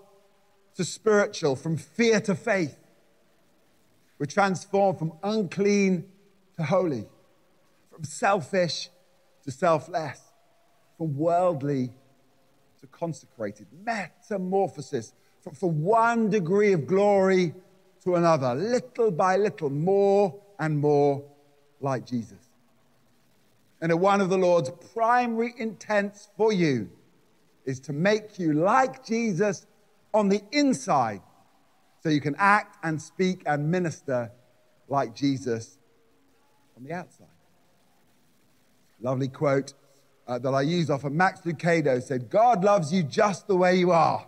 to 0.75 0.85
spiritual, 0.85 1.57
from 1.57 1.77
fear 1.77 2.21
to 2.21 2.35
faith. 2.35 2.79
We're 4.23 4.27
transformed 4.27 5.01
from 5.01 5.15
unclean 5.25 6.05
to 6.55 6.63
holy, 6.63 7.07
from 7.91 8.05
selfish 8.05 8.89
to 9.43 9.51
selfless, 9.51 10.21
from 10.97 11.17
worldly 11.17 11.91
to 12.81 12.87
consecrated. 12.87 13.67
Metamorphosis 13.85 15.13
from, 15.41 15.55
from 15.55 15.83
one 15.83 16.31
degree 16.31 16.73
of 16.73 16.87
glory 16.87 17.53
to 18.05 18.15
another, 18.15 18.55
little 18.55 19.11
by 19.11 19.37
little, 19.39 19.71
more 19.71 20.41
and 20.61 20.79
more 20.79 21.25
like 21.81 22.07
Jesus. 22.07 22.49
And 23.81 23.93
one 24.01 24.21
of 24.21 24.31
the 24.31 24.39
Lord's 24.39 24.71
primary 24.95 25.53
intents 25.59 26.29
for 26.37 26.53
you 26.53 26.89
is 27.65 27.81
to 27.81 27.93
make 27.93 28.39
you 28.39 28.53
like 28.53 29.05
Jesus 29.05 29.67
on 30.15 30.29
the 30.29 30.43
inside 30.53 31.23
so 32.03 32.09
you 32.09 32.21
can 32.21 32.35
act 32.39 32.77
and 32.83 33.01
speak 33.01 33.43
and 33.47 33.71
minister 33.71 34.33
like 34.89 35.15
Jesus 35.15 35.79
on 36.77 36.85
the 36.85 36.93
outside. 36.93 37.27
Lovely 39.01 39.29
quote 39.29 39.75
uh, 40.27 40.39
that 40.39 40.51
I 40.51 40.63
use 40.63 40.91
off 40.91 41.05
of 41.05 41.13
Max 41.13 41.41
Lucado 41.43 42.03
said, 42.03 42.29
God 42.29 42.65
loves 42.65 42.93
you 42.93 43.03
just 43.03 43.47
the 43.47 43.57
way 43.57 43.77
you 43.77 43.93
are. 43.93 44.27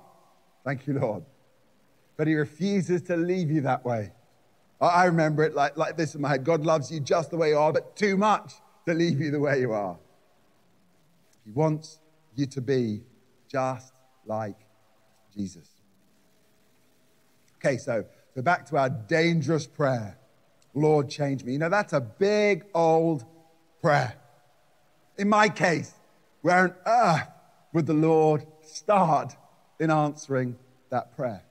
Thank 0.64 0.86
you, 0.86 0.94
Lord. 0.94 1.24
But 2.16 2.28
he 2.28 2.34
refuses 2.34 3.02
to 3.02 3.16
leave 3.16 3.50
you 3.50 3.60
that 3.62 3.84
way. 3.84 4.12
I 4.80 5.06
remember 5.06 5.42
it 5.44 5.54
like, 5.54 5.76
like 5.76 5.96
this 5.96 6.14
in 6.14 6.20
my 6.20 6.28
head 6.28 6.44
God 6.44 6.64
loves 6.64 6.90
you 6.90 7.00
just 7.00 7.30
the 7.30 7.36
way 7.36 7.50
you 7.50 7.58
are, 7.58 7.72
but 7.72 7.96
too 7.96 8.16
much 8.16 8.54
to 8.86 8.94
leave 8.94 9.20
you 9.20 9.30
the 9.30 9.40
way 9.40 9.60
you 9.60 9.72
are. 9.72 9.96
He 11.44 11.50
wants 11.50 12.00
you 12.34 12.46
to 12.46 12.60
be 12.60 13.02
just 13.48 13.92
like 14.26 14.56
Jesus. 15.34 15.73
Okay, 17.64 17.78
so, 17.78 18.04
so 18.34 18.42
back 18.42 18.66
to 18.66 18.76
our 18.76 18.90
dangerous 18.90 19.66
prayer 19.66 20.18
Lord, 20.76 21.08
change 21.08 21.44
me. 21.44 21.52
You 21.52 21.60
know, 21.60 21.68
that's 21.68 21.92
a 21.92 22.00
big 22.00 22.64
old 22.74 23.24
prayer. 23.80 24.14
In 25.16 25.28
my 25.28 25.48
case, 25.48 25.94
where 26.42 26.64
on 26.64 26.74
earth 26.84 27.28
would 27.72 27.86
the 27.86 27.94
Lord 27.94 28.44
start 28.62 29.36
in 29.78 29.92
answering 29.92 30.56
that 30.90 31.16
prayer? 31.16 31.44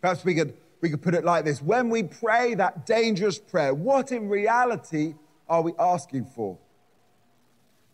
Perhaps 0.00 0.24
we 0.24 0.34
could, 0.34 0.54
we 0.80 0.90
could 0.90 1.02
put 1.02 1.14
it 1.14 1.24
like 1.24 1.44
this 1.44 1.62
When 1.62 1.88
we 1.88 2.02
pray 2.02 2.54
that 2.56 2.84
dangerous 2.84 3.38
prayer, 3.38 3.72
what 3.72 4.10
in 4.10 4.28
reality 4.28 5.14
are 5.48 5.62
we 5.62 5.72
asking 5.78 6.26
for? 6.26 6.58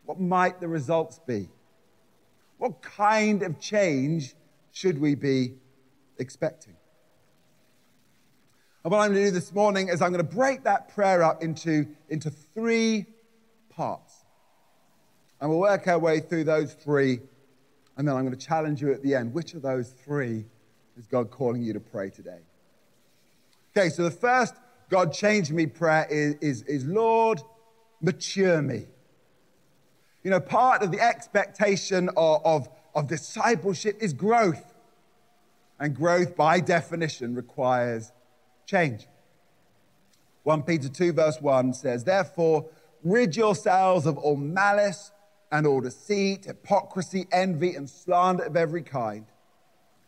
What 0.07 0.19
might 0.19 0.61
the 0.61 0.69
results 0.69 1.21
be? 1.27 1.51
What 2.57 2.81
kind 2.81 3.43
of 3.43 3.61
change 3.61 4.35
should 4.73 4.99
we 4.99 5.15
be 5.15 5.57
expecting? 6.19 6.77
And 8.83 8.91
what 8.91 9.01
I'm 9.01 9.13
going 9.13 9.25
to 9.25 9.31
do 9.31 9.31
this 9.31 9.53
morning 9.53 9.89
is 9.89 10.01
I'm 10.01 10.13
going 10.13 10.27
to 10.27 10.35
break 10.37 10.65
that 10.65 10.95
prayer 10.95 11.23
up 11.23 11.43
into, 11.43 11.87
into 12.09 12.31
three 12.31 13.07
parts. 13.69 14.25
And 15.41 15.51
we'll 15.51 15.61
work 15.61 15.87
our 15.87 15.99
way 15.99 16.21
through 16.21 16.45
those 16.45 16.73
three. 16.73 17.21
And 17.97 18.09
then 18.09 18.17
I'm 18.17 18.25
going 18.25 18.37
to 18.37 18.47
challenge 18.47 18.81
you 18.81 18.93
at 18.93 19.03
the 19.03 19.15
end. 19.15 19.35
Which 19.35 19.53
of 19.53 19.61
those 19.61 19.91
three 19.91 20.47
is 20.97 21.07
God 21.07 21.31
calling 21.31 21.63
you 21.63 21.75
to 21.75 21.81
pray 21.81 22.09
today? 22.09 22.41
Okay, 23.77 23.91
so 23.91 24.03
the 24.03 24.11
first 24.11 24.55
God 24.89 25.13
change 25.13 25.53
me 25.53 25.67
prayer 25.67 26.07
is, 26.11 26.35
is, 26.41 26.63
is 26.63 26.85
Lord, 26.87 27.43
mature 28.01 28.63
me. 28.63 28.87
You 30.25 30.31
know, 30.31 30.41
part 30.41 30.83
of 30.83 30.91
the 30.91 31.01
expectation 31.01 32.09
of, 32.17 32.41
of, 32.45 32.69
of 32.95 33.09
discipleship 33.09 33.99
is 34.01 34.15
growth. 34.15 34.75
And 35.79 35.95
growth, 35.95 36.37
by 36.37 36.61
definition, 36.61 37.35
requires 37.35 38.13
change. 38.71 39.07
1 40.45 40.62
Peter 40.62 40.89
2, 40.89 41.12
verse 41.12 41.41
1 41.41 41.75
says, 41.75 42.05
Therefore, 42.05 42.67
rid 43.03 43.37
yourselves 43.37 44.07
of 44.07 44.17
all 44.17 44.37
malice 44.37 45.11
and 45.53 45.67
all 45.67 45.81
deceit, 45.81 46.45
hypocrisy, 46.45 47.27
envy, 47.33 47.75
and 47.75 47.91
slander 47.91 48.45
of 48.45 48.57
every 48.57 48.83
kind. 48.83 49.27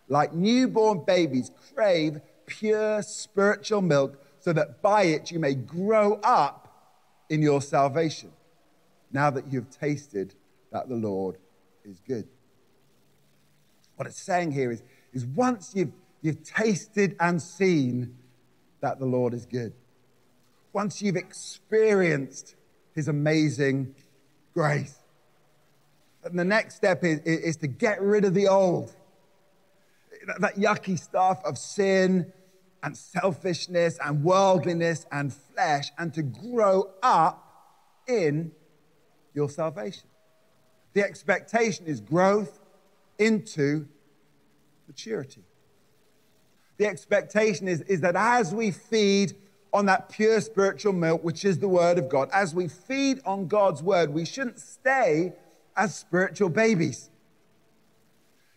Like 0.09 0.33
newborn 0.33 1.04
babies, 1.04 1.50
crave 1.75 2.21
pure 2.47 3.02
spiritual 3.02 3.83
milk 3.83 4.23
so 4.38 4.52
that 4.52 4.83
by 4.83 5.04
it 5.04 5.31
you 5.31 5.38
may 5.38 5.54
grow 5.54 6.14
up 6.23 6.69
in 7.28 7.42
your 7.42 7.62
salvation, 7.62 8.31
now 9.11 9.31
that 9.31 9.52
you've 9.52 9.71
tasted 9.71 10.35
that 10.71 10.88
the 10.88 10.97
Lord 10.97 11.38
is 11.85 12.00
good. 12.00 12.28
What 13.97 14.07
it's 14.09 14.21
saying 14.21 14.52
here 14.52 14.71
is, 14.71 14.83
is 15.12 15.25
once 15.26 15.73
you've, 15.75 15.92
you've 16.23 16.42
tasted 16.42 17.16
and 17.21 17.40
seen 17.40 18.16
that 18.83 18.99
the 18.99 19.07
Lord 19.07 19.33
is 19.33 19.47
good. 19.47 19.73
Once 20.73 21.01
you've 21.01 21.17
experienced 21.17 22.57
his 22.95 23.09
amazing 23.09 23.95
grace. 24.53 24.99
And 26.25 26.39
the 26.39 26.45
next 26.45 26.77
step 26.77 27.03
is, 27.03 27.21
is 27.21 27.57
to 27.59 27.67
get 27.67 28.03
rid 28.03 28.25
of 28.25 28.35
the 28.35 28.49
old, 28.49 28.93
that 30.39 30.57
yucky 30.57 30.99
stuff 30.99 31.41
of 31.45 31.57
sin 31.57 32.33
and 32.83 32.97
selfishness 32.97 33.99
and 34.05 34.25
worldliness 34.25 35.07
and 35.11 35.33
flesh, 35.33 35.91
and 35.99 36.12
to 36.15 36.23
grow 36.23 36.91
up 37.03 37.49
in 38.09 38.53
your 39.35 39.49
salvation. 39.49 40.09
The 40.93 41.03
expectation 41.03 41.87
is 41.87 42.01
growth 42.01 42.59
into 43.19 43.87
maturity 44.89 45.45
the 46.83 46.89
expectation 46.89 47.69
is, 47.69 47.81
is 47.83 48.01
that 48.01 48.17
as 48.17 48.53
we 48.53 48.73
feed 48.73 49.35
on 49.73 49.87
that 49.87 50.09
pure 50.09 50.41
spiritual 50.41 50.93
milk, 50.93 51.23
which 51.23 51.45
is 51.45 51.61
the 51.61 51.69
Word 51.69 51.97
of 51.97 52.09
God, 52.09 52.29
as 52.33 52.57
we 52.57 52.67
feed 52.67 53.21
on 53.25 53.47
God's 53.47 53.83
Word, 53.83 54.11
we 54.11 54.25
shouldn't 54.25 54.59
stay 54.59 55.33
as 55.77 55.95
spiritual 55.95 56.49
babies. 56.49 57.09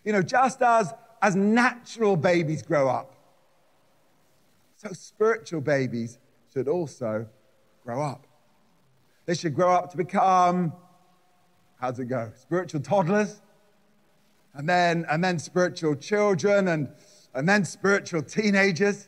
You 0.03 0.12
know, 0.12 0.24
just 0.24 0.63
as, 0.63 0.91
as 1.22 1.36
natural 1.36 2.17
babies 2.17 2.63
grow 2.63 2.89
up, 2.89 3.13
so 4.77 4.91
spiritual 4.94 5.62
babies 5.62 6.17
should 6.51 6.67
also 6.67 7.27
grow 7.84 8.01
up. 8.01 8.25
They 9.27 9.36
should 9.36 9.53
grow 9.53 9.72
up 9.72 9.91
to 9.91 9.98
become, 9.98 10.74
how's 11.79 12.00
it 12.00 12.05
go? 12.05 12.32
Spiritual 12.36 12.82
toddlers, 12.82 13.41
and 14.55 14.67
then, 14.67 15.05
and 15.12 15.24
then 15.24 15.38
spiritual 15.38 15.96
children, 15.96 16.67
and 16.70 16.89
and 17.35 17.47
then 17.47 17.65
spiritual 17.65 18.23
teenagers. 18.23 19.07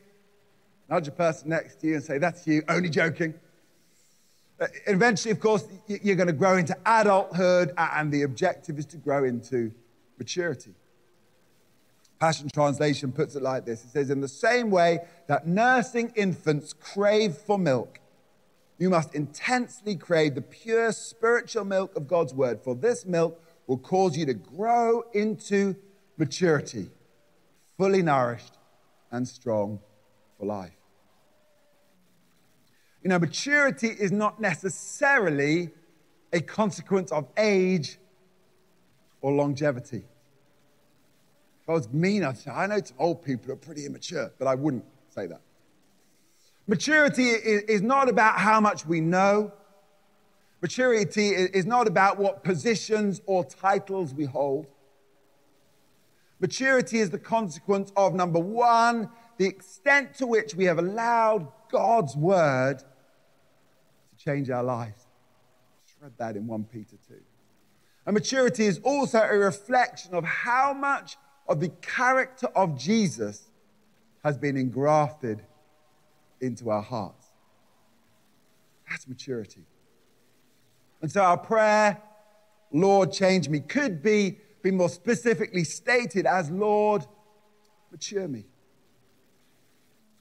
Nudge 0.89 1.07
a 1.07 1.11
person 1.11 1.49
next 1.49 1.81
to 1.81 1.87
you 1.87 1.95
and 1.95 2.03
say, 2.03 2.17
That's 2.17 2.45
you, 2.45 2.63
only 2.69 2.89
joking. 2.89 3.33
Uh, 4.59 4.67
eventually, 4.87 5.31
of 5.31 5.39
course, 5.39 5.67
you're 5.87 6.15
going 6.15 6.27
to 6.27 6.33
grow 6.33 6.57
into 6.57 6.75
adulthood, 6.85 7.73
and 7.77 8.11
the 8.11 8.23
objective 8.23 8.79
is 8.79 8.85
to 8.87 8.97
grow 8.97 9.23
into 9.23 9.71
maturity. 10.17 10.73
Passion 12.19 12.49
Translation 12.51 13.11
puts 13.11 13.35
it 13.35 13.43
like 13.43 13.65
this 13.65 13.83
It 13.83 13.89
says, 13.89 14.09
In 14.09 14.21
the 14.21 14.27
same 14.27 14.71
way 14.71 14.99
that 15.27 15.47
nursing 15.47 16.11
infants 16.15 16.73
crave 16.73 17.35
for 17.35 17.57
milk, 17.57 17.99
you 18.79 18.89
must 18.89 19.13
intensely 19.15 19.95
crave 19.95 20.35
the 20.35 20.41
pure 20.41 20.91
spiritual 20.91 21.65
milk 21.65 21.95
of 21.95 22.07
God's 22.07 22.33
word, 22.33 22.61
for 22.63 22.75
this 22.75 23.05
milk 23.05 23.41
will 23.67 23.77
cause 23.77 24.17
you 24.17 24.25
to 24.25 24.33
grow 24.33 25.03
into 25.13 25.75
maturity, 26.17 26.89
fully 27.77 28.01
nourished 28.01 28.57
and 29.11 29.27
strong 29.27 29.79
for 30.37 30.45
life. 30.45 30.71
You 33.03 33.09
know, 33.09 33.19
maturity 33.19 33.87
is 33.87 34.11
not 34.11 34.41
necessarily 34.41 35.69
a 36.33 36.41
consequence 36.41 37.11
of 37.11 37.27
age 37.37 37.99
or 39.21 39.31
longevity. 39.31 40.03
If 41.63 41.69
I 41.69 41.73
was 41.73 41.91
mean, 41.91 42.23
I'd 42.23 42.37
say, 42.37 42.51
I 42.51 42.67
know 42.67 42.79
old 42.97 43.23
people 43.23 43.51
are 43.51 43.55
pretty 43.55 43.85
immature, 43.85 44.31
but 44.37 44.47
I 44.47 44.55
wouldn't 44.55 44.85
say 45.09 45.27
that. 45.27 45.41
Maturity 46.65 47.29
is 47.29 47.81
not 47.81 48.09
about 48.09 48.39
how 48.39 48.59
much 48.59 48.85
we 48.85 48.99
know. 48.99 49.53
Maturity 50.61 51.29
is 51.29 51.65
not 51.65 51.87
about 51.87 52.17
what 52.17 52.43
positions 52.43 53.21
or 53.25 53.45
titles 53.45 54.13
we 54.13 54.25
hold. 54.25 54.67
Maturity 56.39 56.99
is 56.99 57.09
the 57.09 57.19
consequence 57.19 57.91
of 57.95 58.13
number 58.13 58.39
one, 58.39 59.09
the 59.37 59.45
extent 59.45 60.15
to 60.15 60.27
which 60.27 60.53
we 60.55 60.65
have 60.65 60.77
allowed 60.77 61.47
God's 61.71 62.15
word 62.15 62.79
to 62.79 64.23
change 64.23 64.49
our 64.49 64.63
lives. 64.63 65.07
Just 65.85 65.97
read 66.01 66.13
that 66.17 66.35
in 66.35 66.45
1 66.47 66.63
Peter 66.65 66.95
2. 67.07 67.15
And 68.05 68.13
maturity 68.13 68.65
is 68.65 68.79
also 68.83 69.19
a 69.19 69.37
reflection 69.37 70.13
of 70.13 70.23
how 70.23 70.73
much 70.73 71.17
of 71.47 71.59
the 71.59 71.69
character 71.69 72.47
of 72.55 72.77
Jesus 72.77 73.49
has 74.23 74.37
been 74.37 74.57
engrafted 74.57 75.41
into 76.39 76.69
our 76.69 76.81
hearts. 76.81 77.27
That's 78.89 79.07
maturity. 79.07 79.65
And 81.01 81.11
so 81.11 81.21
our 81.21 81.37
prayer, 81.37 82.01
Lord, 82.71 83.11
change 83.11 83.49
me, 83.49 83.59
could 83.59 84.01
be, 84.01 84.37
be 84.61 84.71
more 84.71 84.89
specifically 84.89 85.63
stated 85.63 86.25
as, 86.25 86.49
Lord, 86.49 87.05
mature 87.91 88.27
me. 88.27 88.45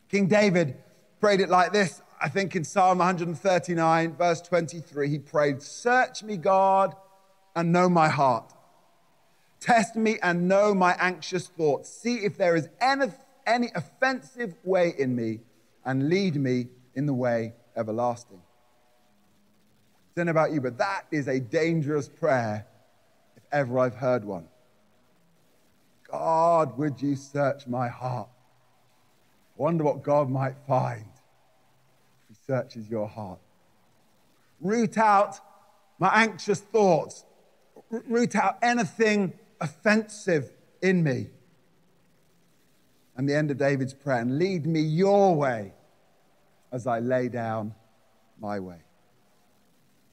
King 0.08 0.26
David 0.28 0.76
prayed 1.20 1.40
it 1.40 1.48
like 1.48 1.72
this, 1.72 2.02
I 2.20 2.28
think 2.28 2.54
in 2.56 2.64
Psalm 2.64 2.98
139, 2.98 4.14
verse 4.14 4.40
23. 4.40 5.08
He 5.08 5.18
prayed, 5.18 5.62
Search 5.62 6.22
me, 6.22 6.36
God, 6.36 6.94
and 7.54 7.72
know 7.72 7.88
my 7.88 8.08
heart. 8.08 8.52
Test 9.60 9.96
me 9.96 10.18
and 10.22 10.48
know 10.48 10.74
my 10.74 10.94
anxious 10.98 11.48
thoughts. 11.48 11.90
See 11.90 12.16
if 12.16 12.36
there 12.36 12.54
is 12.54 12.68
any, 12.80 13.06
any 13.46 13.70
offensive 13.74 14.54
way 14.62 14.94
in 14.96 15.16
me, 15.16 15.40
and 15.84 16.08
lead 16.08 16.36
me 16.36 16.68
in 16.94 17.06
the 17.06 17.14
way 17.14 17.54
everlasting. 17.76 18.38
I 18.38 20.12
don't 20.16 20.26
know 20.26 20.30
about 20.30 20.52
you, 20.52 20.60
but 20.60 20.78
that 20.78 21.06
is 21.10 21.28
a 21.28 21.38
dangerous 21.38 22.08
prayer 22.08 22.66
ever 23.52 23.78
I've 23.78 23.94
heard 23.94 24.24
one. 24.24 24.46
God, 26.10 26.78
would 26.78 27.00
you 27.00 27.16
search 27.16 27.66
my 27.66 27.88
heart? 27.88 28.28
I 29.58 29.62
wonder 29.62 29.84
what 29.84 30.02
God 30.02 30.30
might 30.30 30.56
find 30.66 31.06
if 32.22 32.28
He 32.28 32.34
searches 32.46 32.88
your 32.88 33.08
heart. 33.08 33.40
Root 34.60 34.98
out 34.98 35.40
my 35.98 36.10
anxious 36.12 36.60
thoughts, 36.60 37.24
root 37.90 38.36
out 38.36 38.58
anything 38.62 39.32
offensive 39.60 40.50
in 40.82 41.02
me. 41.02 41.28
And 43.16 43.28
the 43.28 43.34
end 43.34 43.50
of 43.50 43.56
David's 43.56 43.94
prayer, 43.94 44.20
and 44.20 44.38
lead 44.38 44.66
me 44.66 44.80
your 44.80 45.34
way 45.34 45.72
as 46.70 46.86
I 46.86 47.00
lay 47.00 47.28
down 47.28 47.74
my 48.38 48.60
way. 48.60 48.76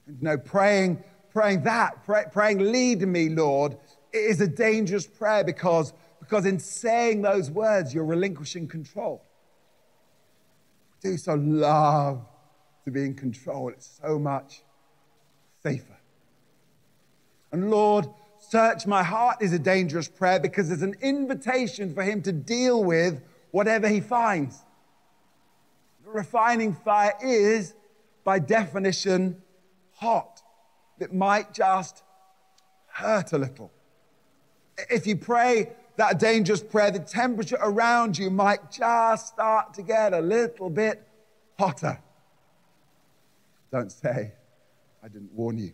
And 0.06 0.16
you 0.18 0.24
know, 0.24 0.38
praying, 0.38 1.04
praying 1.34 1.64
that, 1.64 2.02
pray, 2.06 2.24
praying, 2.32 2.60
lead 2.60 3.06
me, 3.06 3.28
Lord, 3.28 3.76
is 4.12 4.40
a 4.40 4.48
dangerous 4.48 5.06
prayer 5.06 5.44
because, 5.44 5.92
because 6.20 6.46
in 6.46 6.58
saying 6.58 7.20
those 7.20 7.50
words, 7.50 7.92
you're 7.92 8.06
relinquishing 8.06 8.66
control. 8.66 9.22
We 11.02 11.10
do 11.10 11.16
so 11.18 11.34
love 11.34 12.24
to 12.86 12.90
be 12.90 13.02
in 13.02 13.14
control. 13.14 13.68
It's 13.68 14.00
so 14.02 14.18
much 14.18 14.62
safer. 15.62 15.98
And 17.52 17.70
Lord, 17.70 18.06
Search 18.50 18.86
my 18.86 19.02
heart 19.02 19.38
is 19.40 19.52
a 19.52 19.58
dangerous 19.58 20.06
prayer 20.06 20.38
because 20.38 20.70
it's 20.70 20.82
an 20.82 20.96
invitation 21.00 21.94
for 21.94 22.02
him 22.02 22.20
to 22.22 22.32
deal 22.32 22.84
with 22.84 23.22
whatever 23.52 23.88
he 23.88 24.00
finds. 24.00 24.62
The 26.04 26.10
refining 26.10 26.74
fire 26.74 27.14
is, 27.22 27.74
by 28.22 28.38
definition, 28.38 29.40
hot. 29.94 30.42
It 30.98 31.12
might 31.12 31.52
just 31.52 32.02
hurt 32.86 33.32
a 33.32 33.38
little. 33.38 33.72
If 34.90 35.06
you 35.06 35.16
pray 35.16 35.72
that 35.96 36.18
dangerous 36.18 36.62
prayer, 36.62 36.90
the 36.90 36.98
temperature 36.98 37.58
around 37.60 38.18
you 38.18 38.30
might 38.30 38.70
just 38.70 39.28
start 39.28 39.74
to 39.74 39.82
get 39.82 40.12
a 40.12 40.20
little 40.20 40.70
bit 40.70 41.06
hotter. 41.58 41.98
Don't 43.70 43.90
say, 43.90 44.32
I 45.02 45.08
didn't 45.08 45.32
warn 45.32 45.58
you. 45.58 45.72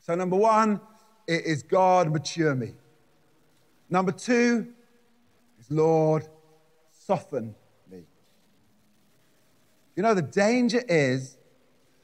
So, 0.00 0.14
number 0.14 0.36
one, 0.36 0.80
it 1.26 1.44
is 1.44 1.62
God, 1.62 2.12
mature 2.12 2.54
me. 2.54 2.74
Number 3.90 4.12
two 4.12 4.68
is 5.58 5.70
Lord, 5.70 6.28
soften 6.92 7.54
me. 7.90 8.04
You 9.96 10.02
know, 10.02 10.14
the 10.14 10.22
danger 10.22 10.82
is 10.88 11.37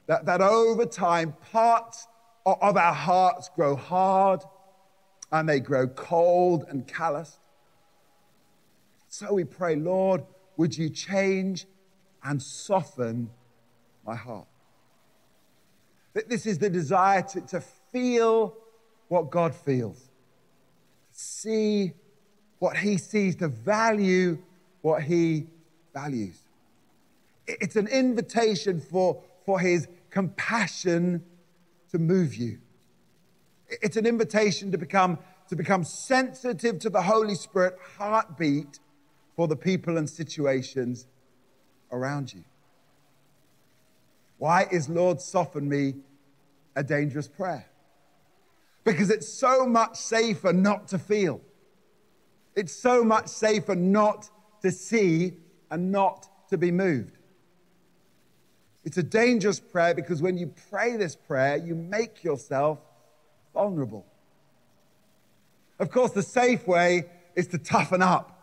that, 0.07 0.27
that 0.27 0.41
over 0.41 0.85
time, 0.85 1.35
parts 1.53 2.07
of 2.45 2.77
our 2.77 2.93
hearts 2.93 3.51
grow 3.55 3.75
hard 3.75 4.43
and 5.33 5.49
they 5.49 5.61
grow 5.61 5.89
cold 5.89 6.65
and 6.69 6.87
calloused. 6.87 7.39
So 9.09 9.35
we 9.35 9.45
pray, 9.45 9.77
Lord, 9.77 10.25
would 10.57 10.77
you 10.77 10.91
change 10.91 11.67
and 12.23 12.43
soften 12.43 13.31
my 14.05 14.15
heart? 14.15 14.47
That 16.13 16.29
this 16.29 16.47
is 16.47 16.59
the 16.59 16.71
desire 16.71 17.23
to, 17.23 17.41
to 17.43 17.61
feel 17.93 18.57
what 19.09 19.31
God 19.31 19.55
feels, 19.55 19.99
to 21.13 21.19
see 21.19 21.93
what 22.59 22.77
He 22.77 22.99
sees, 22.99 23.37
to 23.37 23.49
value 23.49 24.39
what 24.83 25.03
He 25.03 25.47
values. 25.93 26.39
It's 27.47 27.77
an 27.77 27.89
invitation 27.89 28.81
for, 28.81 29.23
for 29.45 29.59
His 29.61 29.89
compassion 30.15 31.23
to 31.91 31.99
move 31.99 32.35
you. 32.35 32.61
It's 33.69 33.99
an 33.99 34.07
invitation 34.07 34.73
to 34.73 34.79
become, 34.79 35.19
to 35.49 35.57
become 35.57 35.85
sensitive 35.85 36.79
to 36.79 36.89
the 36.89 37.03
Holy 37.03 37.35
Spirit 37.35 37.77
heartbeat 37.99 38.79
for 39.37 39.47
the 39.47 39.57
people 39.57 39.99
and 39.99 40.09
situations 40.09 41.07
around 41.93 42.33
you. 42.33 42.45
Why 44.39 44.67
is 44.73 44.89
Lord 44.89 45.21
soften 45.21 45.69
me 45.69 45.97
a 46.75 46.83
dangerous 46.83 47.29
prayer? 47.29 47.67
because 48.85 49.11
it's 49.11 49.29
so 49.29 49.67
much 49.67 49.97
safer 49.97 50.53
not 50.53 50.89
to 50.89 50.99
feel. 50.99 51.41
It's 52.55 52.73
so 52.73 53.03
much 53.03 53.29
safer 53.29 53.75
not 53.75 54.31
to 54.63 54.71
see 54.71 55.33
and 55.71 55.91
not 55.91 56.29
to 56.51 56.59
be 56.59 56.71
moved. 56.71 57.14
It's 58.85 58.99
a 58.99 59.03
dangerous 59.03 59.61
prayer 59.61 59.95
because 59.95 60.21
when 60.21 60.37
you 60.37 60.53
pray 60.71 60.97
this 60.97 61.17
prayer, 61.17 61.57
you 61.57 61.75
make 61.75 62.23
yourself 62.23 62.79
vulnerable. 63.55 64.05
Of 65.79 65.91
course, 65.91 66.13
the 66.13 66.23
safe 66.23 66.67
way 66.67 67.07
is 67.35 67.49
to 67.49 67.59
toughen 67.59 68.03
up, 68.03 68.39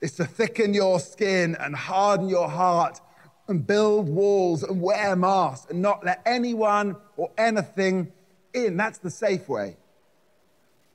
is 0.00 0.12
to 0.16 0.24
thicken 0.24 0.74
your 0.74 1.00
skin 1.00 1.56
and 1.58 1.74
harden 1.74 2.28
your 2.28 2.48
heart 2.48 3.00
and 3.48 3.66
build 3.66 4.08
walls 4.08 4.62
and 4.62 4.80
wear 4.80 5.16
masks 5.16 5.70
and 5.70 5.80
not 5.80 6.04
let 6.04 6.20
anyone 6.26 6.94
or 7.16 7.30
anything 7.38 8.12
in. 8.52 8.76
That's 8.76 8.98
the 8.98 9.10
safe 9.10 9.48
way. 9.48 9.76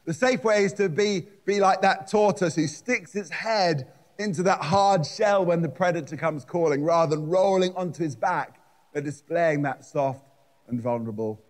The 0.06 0.14
safe 0.14 0.44
way 0.44 0.66
is 0.66 0.74
to 0.74 0.88
be, 0.88 1.26
be 1.46 1.60
like 1.60 1.82
that 1.82 2.10
tortoise 2.12 2.56
who 2.56 2.68
sticks 2.68 3.16
its 3.16 3.32
head 3.32 3.88
into 4.20 4.44
that 4.44 4.62
hard 4.62 5.06
shell 5.06 5.44
when 5.44 5.62
the 5.64 5.70
predator 5.70 6.16
comes 6.16 6.46
calling, 6.46 6.84
rather 6.84 7.16
than 7.16 7.28
rolling 7.28 7.76
onto 7.76 8.04
his 8.04 8.16
back 8.16 8.60
and 8.94 9.04
displaying 9.04 9.62
that 9.64 9.86
soft 9.86 10.26
and 10.68 10.82
vulnerable 10.82 11.42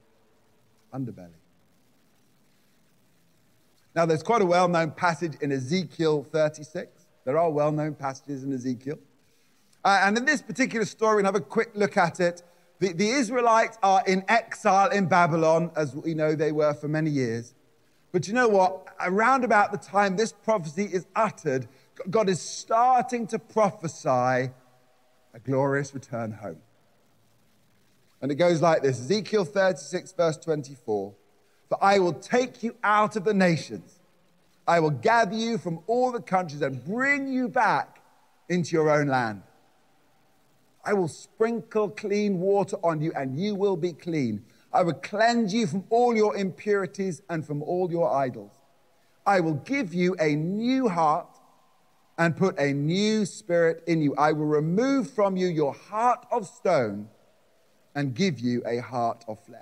underbelly. 0.94 1.30
Now, 3.96 4.06
there's 4.06 4.24
quite 4.24 4.42
a 4.42 4.46
well 4.46 4.68
known 4.68 4.92
passage 4.92 5.34
in 5.42 5.52
Ezekiel 5.52 6.24
36 6.24 7.06
There 7.26 7.38
are 7.38 7.50
well 7.50 7.72
known 7.72 7.94
passages 7.94 8.44
in 8.44 8.52
Ezekiel. 8.54 8.98
Uh, 9.86 10.02
and 10.04 10.18
in 10.18 10.26
this 10.26 10.42
particular 10.42 10.86
story, 10.86 11.18
we'll 11.18 11.26
have 11.26 11.36
a 11.36 11.42
quick 11.42 11.72
look 11.76 11.98
at 11.98 12.20
it. 12.20 12.42
The, 12.80 12.94
the 12.94 13.10
Israelites 13.10 13.78
are 13.84 14.04
in 14.08 14.24
exile 14.28 14.90
in 14.90 15.08
Babylon, 15.08 15.72
as 15.76 15.96
we 15.96 16.14
know 16.14 16.36
they 16.36 16.52
were 16.52 16.74
for 16.74 16.88
many 16.88 17.10
years. 17.10 17.54
But 18.12 18.28
you 18.28 18.34
know 18.34 18.48
what? 18.48 18.88
Around 19.02 19.44
about 19.44 19.72
the 19.72 19.78
time 19.78 20.16
this 20.16 20.32
prophecy 20.32 20.86
is 20.86 21.06
uttered, 21.16 21.68
God 22.10 22.30
is 22.30 22.42
starting 22.42 23.28
to 23.28 23.40
prophesy 23.40 24.52
a 25.34 25.40
glorious 25.44 25.94
return 25.94 26.32
home. 26.32 26.58
And 28.24 28.32
it 28.32 28.36
goes 28.36 28.62
like 28.62 28.82
this 28.82 29.02
Ezekiel 29.02 29.44
36, 29.44 30.14
verse 30.14 30.38
24 30.38 31.14
For 31.68 31.84
I 31.84 32.00
will 32.00 32.14
take 32.14 32.64
you 32.64 32.74
out 32.82 33.18
of 33.18 33.26
the 33.26 33.34
nations, 33.34 34.00
I 34.66 34.80
will 34.80 34.92
gather 34.92 35.36
you 35.36 35.58
from 35.58 35.82
all 35.88 36.14
the 36.14 36.22
countries 36.22 36.62
and 36.62 36.84
bring 36.86 37.28
you 37.28 37.50
back 37.50 38.02
into 38.48 38.78
your 38.78 38.90
own 38.90 39.08
land. 39.08 39.44
I 40.86 40.94
will 40.94 41.10
sprinkle 41.10 41.90
clean 41.90 42.40
water 42.40 42.78
on 42.82 43.02
you, 43.02 43.12
and 43.14 43.38
you 43.38 43.56
will 43.56 43.76
be 43.76 43.92
clean. 43.92 44.46
I 44.72 44.84
will 44.84 44.94
cleanse 44.94 45.54
you 45.54 45.68
from 45.68 45.84
all 45.90 46.16
your 46.16 46.38
impurities 46.38 47.22
and 47.30 47.46
from 47.46 47.62
all 47.62 47.92
your 47.92 48.10
idols. 48.10 48.52
I 49.26 49.42
will 49.42 49.56
give 49.56 49.94
you 49.94 50.16
a 50.18 50.34
new 50.34 50.88
heart 50.88 51.28
and 52.18 52.38
put 52.38 52.58
a 52.58 52.72
new 52.72 53.26
spirit 53.26 53.84
in 53.86 54.02
you. 54.02 54.16
I 54.16 54.32
will 54.32 54.46
remove 54.46 55.12
from 55.12 55.36
you 55.36 55.48
your 55.48 55.74
heart 55.74 56.26
of 56.32 56.48
stone 56.48 57.10
and 57.96 58.16
give 58.16 58.40
you 58.40 58.64
a 58.66 58.80
heart 58.80 59.24
of 59.28 59.40
flesh. 59.46 59.62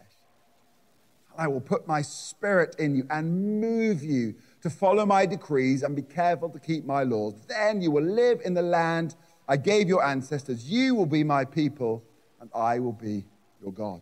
I 1.37 1.47
will 1.47 1.61
put 1.61 1.87
my 1.87 2.01
spirit 2.01 2.75
in 2.77 2.95
you 2.95 3.07
and 3.09 3.61
move 3.61 4.03
you 4.03 4.35
to 4.61 4.69
follow 4.69 5.05
my 5.05 5.25
decrees 5.25 5.81
and 5.81 5.95
be 5.95 6.01
careful 6.01 6.49
to 6.49 6.59
keep 6.59 6.85
my 6.85 7.03
laws. 7.03 7.35
Then 7.47 7.81
you 7.81 7.91
will 7.91 8.03
live 8.03 8.41
in 8.43 8.53
the 8.53 8.61
land 8.61 9.15
I 9.47 9.57
gave 9.57 9.89
your 9.89 10.03
ancestors. 10.03 10.69
You 10.69 10.95
will 10.95 11.05
be 11.05 11.23
my 11.23 11.43
people, 11.43 12.03
and 12.39 12.49
I 12.55 12.79
will 12.79 12.93
be 12.93 13.25
your 13.61 13.73
God. 13.73 14.01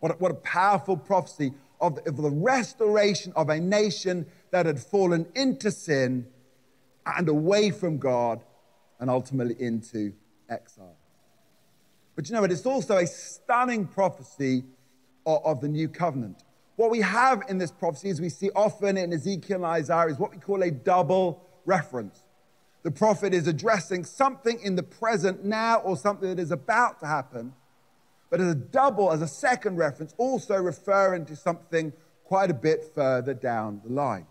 What 0.00 0.12
a, 0.12 0.14
what 0.16 0.32
a 0.32 0.34
powerful 0.34 0.96
prophecy 0.96 1.52
of 1.80 1.96
the, 1.96 2.08
of 2.08 2.16
the 2.16 2.30
restoration 2.30 3.32
of 3.36 3.48
a 3.48 3.60
nation 3.60 4.26
that 4.50 4.66
had 4.66 4.80
fallen 4.80 5.26
into 5.34 5.70
sin 5.70 6.26
and 7.06 7.28
away 7.28 7.70
from 7.70 7.98
God 7.98 8.42
and 8.98 9.08
ultimately 9.08 9.56
into 9.58 10.14
exile. 10.48 10.96
But 12.16 12.28
you 12.28 12.34
know 12.34 12.42
what? 12.42 12.52
It's 12.52 12.66
also 12.66 12.96
a 12.96 13.06
stunning 13.06 13.86
prophecy 13.86 14.64
of, 15.26 15.60
the 15.60 15.68
new 15.68 15.88
covenant. 15.88 16.44
What 16.76 16.90
we 16.90 17.00
have 17.00 17.42
in 17.48 17.58
this 17.58 17.70
prophecy, 17.70 18.10
as 18.10 18.20
we 18.20 18.28
see 18.28 18.50
often 18.54 18.96
in 18.96 19.12
Ezekiel 19.12 19.56
and 19.56 19.64
Isaiah, 19.64 20.08
is 20.08 20.18
what 20.18 20.32
we 20.32 20.38
call 20.38 20.62
a 20.62 20.70
double 20.70 21.42
reference. 21.64 22.22
The 22.82 22.90
prophet 22.90 23.32
is 23.32 23.46
addressing 23.46 24.04
something 24.04 24.60
in 24.60 24.76
the 24.76 24.82
present 24.82 25.44
now 25.44 25.78
or 25.78 25.96
something 25.96 26.28
that 26.28 26.38
is 26.38 26.50
about 26.50 27.00
to 27.00 27.06
happen, 27.06 27.54
but 28.30 28.40
as 28.40 28.48
a 28.48 28.54
double, 28.54 29.10
as 29.10 29.22
a 29.22 29.28
second 29.28 29.76
reference, 29.76 30.14
also 30.18 30.56
referring 30.56 31.24
to 31.26 31.36
something 31.36 31.92
quite 32.24 32.50
a 32.50 32.54
bit 32.54 32.84
further 32.94 33.32
down 33.32 33.80
the 33.84 33.92
line. 33.92 34.26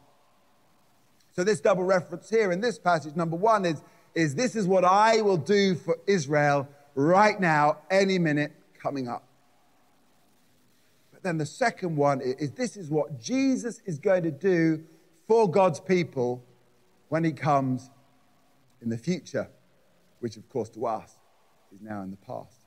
So, 1.36 1.43
this 1.43 1.60
double 1.60 1.84
reference 1.84 2.30
here 2.30 2.52
in 2.52 2.62
this 2.62 2.78
passage, 2.78 3.15
number 3.15 3.36
one, 3.36 3.65
is, 3.65 3.82
is 4.13 4.36
this 4.36 4.56
is 4.56 4.67
what 4.67 4.86
I 4.86 5.22
will 5.22 5.38
do 5.38 5.74
for 5.74 5.98
Israel 6.06 6.67
right 6.95 7.39
now, 7.39 7.79
any 7.89 8.19
minute 8.19 8.51
coming 8.79 9.08
up. 9.08 9.23
But 11.12 11.23
then 11.23 11.38
the 11.38 11.45
second 11.45 11.95
one 11.95 12.21
is, 12.21 12.36
is 12.36 12.51
this 12.51 12.77
is 12.77 12.89
what 12.89 13.21
Jesus 13.21 13.82
is 13.86 13.99
going 13.99 14.23
to 14.23 14.32
do 14.32 14.84
for 15.27 15.49
God's 15.49 15.79
people 15.79 16.43
when 17.10 17.23
he 17.23 17.32
comes 17.32 17.89
in 18.82 18.89
the 18.89 18.97
future, 18.97 19.49
which, 20.19 20.38
of 20.38 20.47
course, 20.49 20.69
to 20.71 20.86
us 20.86 21.17
is 21.73 21.82
now 21.82 22.01
in 22.01 22.12
the 22.12 22.17
past. 22.17 22.58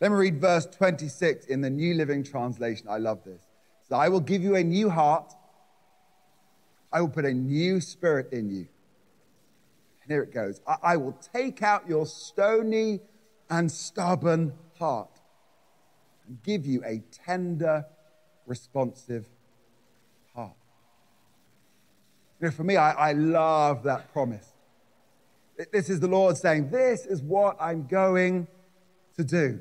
Let 0.00 0.10
me 0.10 0.16
read 0.16 0.40
verse 0.40 0.66
26 0.66 1.46
in 1.46 1.60
the 1.60 1.70
New 1.70 1.94
Living 1.94 2.24
Translation. 2.24 2.88
I 2.88 2.98
love 2.98 3.22
this. 3.24 3.42
So 3.88 3.96
I 3.96 4.08
will 4.08 4.20
give 4.20 4.42
you 4.42 4.56
a 4.56 4.64
new 4.64 4.90
heart 4.90 5.32
I 6.92 7.00
will 7.00 7.08
put 7.08 7.24
a 7.24 7.32
new 7.32 7.80
spirit 7.80 8.32
in 8.32 8.50
you. 8.50 8.68
And 10.02 10.10
here 10.10 10.22
it 10.22 10.32
goes 10.32 10.60
I, 10.66 10.76
I 10.82 10.96
will 10.96 11.16
take 11.32 11.62
out 11.62 11.88
your 11.88 12.06
stony 12.06 13.00
and 13.52 13.70
stubborn 13.70 14.54
heart 14.78 15.20
and 16.26 16.42
give 16.42 16.64
you 16.64 16.82
a 16.86 17.02
tender, 17.26 17.84
responsive 18.46 19.26
heart. 20.34 20.56
You 22.40 22.46
know, 22.46 22.50
for 22.50 22.64
me, 22.64 22.76
I, 22.76 23.10
I 23.10 23.12
love 23.12 23.82
that 23.82 24.10
promise. 24.10 24.54
This 25.70 25.90
is 25.90 26.00
the 26.00 26.08
Lord 26.08 26.38
saying, 26.38 26.70
This 26.70 27.04
is 27.04 27.20
what 27.22 27.58
I'm 27.60 27.86
going 27.86 28.48
to 29.18 29.22
do. 29.22 29.60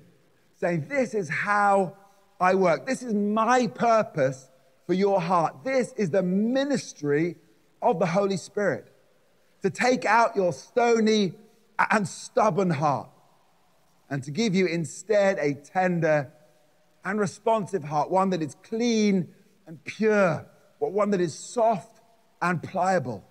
Saying, 0.55 0.87
This 0.87 1.13
is 1.13 1.27
how 1.27 1.97
I 2.39 2.55
work. 2.55 2.85
This 2.85 3.03
is 3.03 3.13
my 3.13 3.67
purpose 3.67 4.49
for 4.87 4.93
your 4.93 5.19
heart. 5.19 5.65
This 5.65 5.91
is 5.97 6.11
the 6.11 6.23
ministry 6.23 7.35
of 7.81 7.99
the 7.99 8.05
Holy 8.05 8.37
Spirit 8.37 8.87
to 9.63 9.69
take 9.69 10.05
out 10.05 10.37
your 10.37 10.53
stony 10.53 11.33
and 11.77 12.07
stubborn 12.07 12.69
heart 12.69 13.10
and 14.11 14.21
to 14.23 14.29
give 14.29 14.53
you 14.53 14.67
instead 14.67 15.39
a 15.39 15.53
tender 15.53 16.31
and 17.03 17.19
responsive 17.19 17.85
heart, 17.85 18.11
one 18.11 18.29
that 18.31 18.41
is 18.41 18.55
clean 18.61 19.29
and 19.65 19.83
pure, 19.85 20.45
but 20.81 20.91
one 20.91 21.11
that 21.11 21.21
is 21.21 21.33
soft 21.33 22.01
and 22.41 22.61
pliable. 22.61 23.23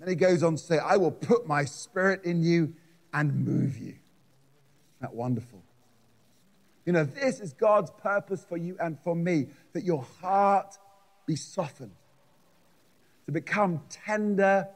Then 0.00 0.08
he 0.08 0.16
goes 0.16 0.42
on 0.42 0.56
to 0.56 0.62
say, 0.62 0.78
I 0.78 0.96
will 0.96 1.12
put 1.12 1.46
my 1.46 1.64
spirit 1.64 2.24
in 2.24 2.42
you 2.42 2.74
and 3.14 3.46
move 3.46 3.78
you. 3.78 3.94
Isn't 3.94 5.02
that 5.02 5.14
wonderful? 5.14 5.62
You 6.84 6.92
know, 6.92 7.04
this 7.04 7.40
is 7.40 7.52
God's 7.52 7.92
purpose 8.02 8.44
for 8.46 8.56
you 8.56 8.76
and 8.80 8.98
for 9.04 9.14
me 9.14 9.46
that 9.72 9.84
your 9.84 10.04
heart 10.20 10.76
be 11.26 11.36
softened, 11.36 11.94
to 13.26 13.32
become 13.32 13.82
tender 13.88 14.68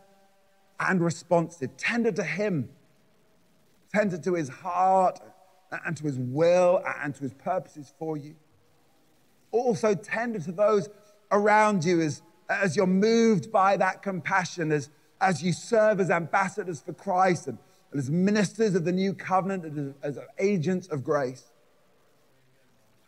and 0.79 1.01
responsive, 1.01 1.77
tender 1.77 2.13
to 2.13 2.23
Him, 2.23 2.71
tender 3.93 4.19
to 4.19 4.35
His 4.35 4.49
heart 4.49 5.21
and 5.85 5.97
to 5.97 6.05
His 6.05 6.19
will 6.19 6.83
and 7.03 7.15
to 7.15 7.23
His 7.23 7.35
purposes 7.35 7.93
for 7.99 8.17
you. 8.17 8.35
Also, 9.53 9.95
tender 9.95 10.39
to 10.41 10.53
those 10.53 10.89
around 11.33 11.85
you 11.85 12.01
as, 12.01 12.23
as 12.49 12.77
you're 12.77 12.87
moved 12.87 13.51
by 13.51 13.77
that 13.77 14.03
compassion, 14.03 14.73
as, 14.73 14.91
as 15.21 15.43
you 15.43 15.53
serve 15.53 16.01
as 16.01 16.11
ambassadors 16.11 16.81
for 16.81 16.93
Christ 16.93 17.47
and, 17.47 17.59
and 17.91 18.01
as 18.01 18.11
ministers 18.11 18.75
of 18.75 18.85
the 18.85 18.93
new 18.93 19.13
covenant, 19.13 19.65
and 19.65 19.95
as, 20.03 20.17
as 20.17 20.25
agents 20.39 20.87
of 20.89 21.03
grace 21.03 21.51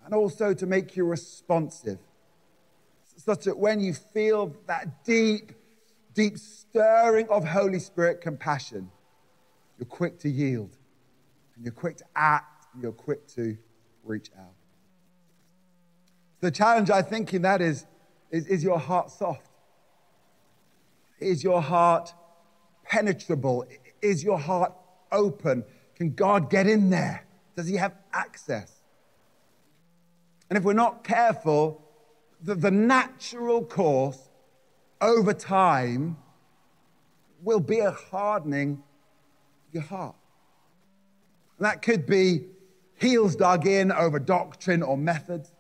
and 0.05 0.15
also 0.15 0.53
to 0.55 0.67
make 0.67 0.97
you 0.97 1.05
responsive, 1.05 1.99
such 3.17 3.45
that 3.45 3.59
when 3.59 3.81
you 3.81 3.93
feel 3.93 4.55
that 4.67 5.05
deep, 5.05 5.53
deep 6.15 6.39
stirring 6.39 7.29
of 7.29 7.47
Holy 7.47 7.79
Spirit 7.79 8.21
compassion, 8.21 8.91
you're 9.83 9.89
quick 9.89 10.17
to 10.21 10.31
yield, 10.31 10.77
and 11.57 11.65
you're 11.65 11.73
quick 11.73 11.97
to 11.97 12.05
act, 12.15 12.67
and 12.73 12.81
you're 12.85 12.93
quick 12.93 13.27
to 13.27 13.59
reach 14.05 14.31
out. 14.39 14.55
The 16.39 16.53
challenge, 16.53 16.89
I 16.89 17.03
think, 17.03 17.35
in 17.35 17.43
that 17.43 17.61
is, 17.61 17.85
is, 18.31 18.47
is 18.47 18.63
your 18.63 18.79
heart 18.79 19.11
soft? 19.11 19.51
Is 21.19 21.43
your 21.43 21.61
heart 21.61 22.15
penetrable? 22.85 23.67
Is 24.01 24.23
your 24.23 24.39
heart 24.39 24.73
open? 25.11 25.65
Can 25.97 26.15
God 26.15 26.49
get 26.49 26.69
in 26.69 26.89
there? 26.89 27.27
Does 27.57 27.67
He 27.67 27.75
have 27.75 27.97
access? 28.13 28.83
And 30.49 30.57
if 30.57 30.63
we're 30.63 30.75
not 30.75 31.03
careful, 31.03 31.83
the, 32.41 32.55
the 32.55 32.71
natural 32.71 33.65
course 33.65 34.29
over 35.01 35.35
time 35.35 36.19
will 37.43 37.59
be 37.59 37.81
a 37.81 37.91
hardening 37.91 38.85
your 39.73 39.83
heart. 39.83 40.17
And 41.59 41.67
that 41.67 41.83
could 41.83 42.07
be 42.07 42.45
heels 42.97 43.37
dug 43.37 43.67
in 43.67 43.91
over 43.91 44.19
doctrine 44.19 44.83
or 44.83 44.97
methods. 44.97 45.53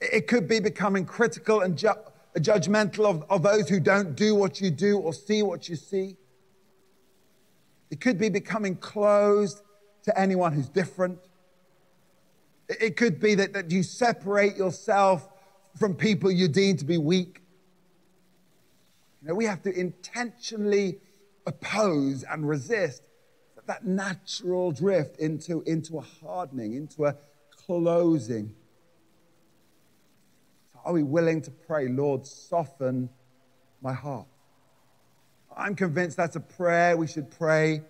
It 0.00 0.26
could 0.26 0.48
be 0.48 0.60
becoming 0.60 1.06
critical 1.06 1.60
and 1.60 1.78
ju- 1.78 1.94
judgmental 2.36 3.06
of, 3.06 3.24
of 3.30 3.42
those 3.42 3.68
who 3.68 3.80
don't 3.80 4.14
do 4.14 4.34
what 4.34 4.60
you 4.60 4.70
do 4.70 4.98
or 4.98 5.12
see 5.12 5.42
what 5.42 5.68
you 5.68 5.76
see. 5.76 6.16
It 7.90 8.00
could 8.00 8.18
be 8.18 8.28
becoming 8.28 8.76
closed 8.76 9.62
to 10.02 10.18
anyone 10.18 10.52
who's 10.52 10.68
different. 10.68 11.18
It 12.68 12.96
could 12.96 13.20
be 13.20 13.34
that, 13.36 13.52
that 13.52 13.70
you 13.70 13.82
separate 13.82 14.56
yourself 14.56 15.28
from 15.78 15.94
people 15.94 16.30
you 16.30 16.48
deem 16.48 16.76
to 16.78 16.84
be 16.84 16.98
weak. 16.98 17.40
You 19.22 19.28
know, 19.28 19.34
we 19.34 19.44
have 19.44 19.62
to 19.62 19.72
intentionally 19.72 20.98
oppose 21.46 22.24
and 22.24 22.48
resist 22.48 23.02
that 23.66 23.86
natural 23.86 24.72
drift 24.72 25.18
into, 25.18 25.62
into 25.62 25.98
a 25.98 26.00
hardening, 26.00 26.74
into 26.74 27.06
a 27.06 27.16
closing. 27.66 28.54
So 30.72 30.80
are 30.84 30.92
we 30.92 31.02
willing 31.02 31.40
to 31.42 31.50
pray, 31.50 31.88
Lord, 31.88 32.26
soften 32.26 33.08
my 33.80 33.92
heart? 33.92 34.26
I'm 35.56 35.74
convinced 35.74 36.16
that's 36.16 36.36
a 36.36 36.40
prayer 36.40 36.96
we 36.96 37.06
should 37.06 37.30
pray 37.30 37.82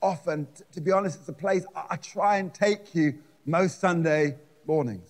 often. 0.00 0.46
T- 0.54 0.64
to 0.72 0.80
be 0.80 0.92
honest, 0.92 1.18
it's 1.20 1.28
a 1.28 1.32
place 1.32 1.66
I-, 1.74 1.86
I 1.90 1.96
try 1.96 2.38
and 2.38 2.54
take 2.54 2.94
you 2.94 3.18
most 3.44 3.80
Sunday 3.80 4.36
mornings. 4.66 5.08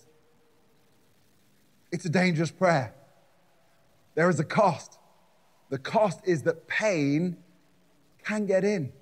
It's 1.93 2.05
a 2.05 2.11
dangerous 2.11 2.51
prayer. 2.51 2.95
There 4.15 4.29
is 4.29 4.41
a 4.41 4.45
cost. 4.45 4.99
The 5.71 5.79
cost 5.79 6.21
is 6.25 6.43
that 6.43 6.67
pain 6.67 7.37
can 8.25 8.47
get 8.47 8.65
in. 8.65 8.93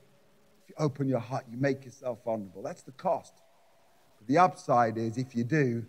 If 0.62 0.70
you 0.70 0.74
open 0.78 1.08
your 1.08 1.20
heart, 1.20 1.44
you 1.50 1.58
make 1.58 1.84
yourself 1.84 2.18
vulnerable. 2.24 2.62
That's 2.62 2.82
the 2.82 2.92
cost. 2.92 3.34
But 4.18 4.28
the 4.28 4.38
upside 4.38 4.96
is 4.96 5.16
if 5.16 5.34
you 5.34 5.44
do, 5.44 5.84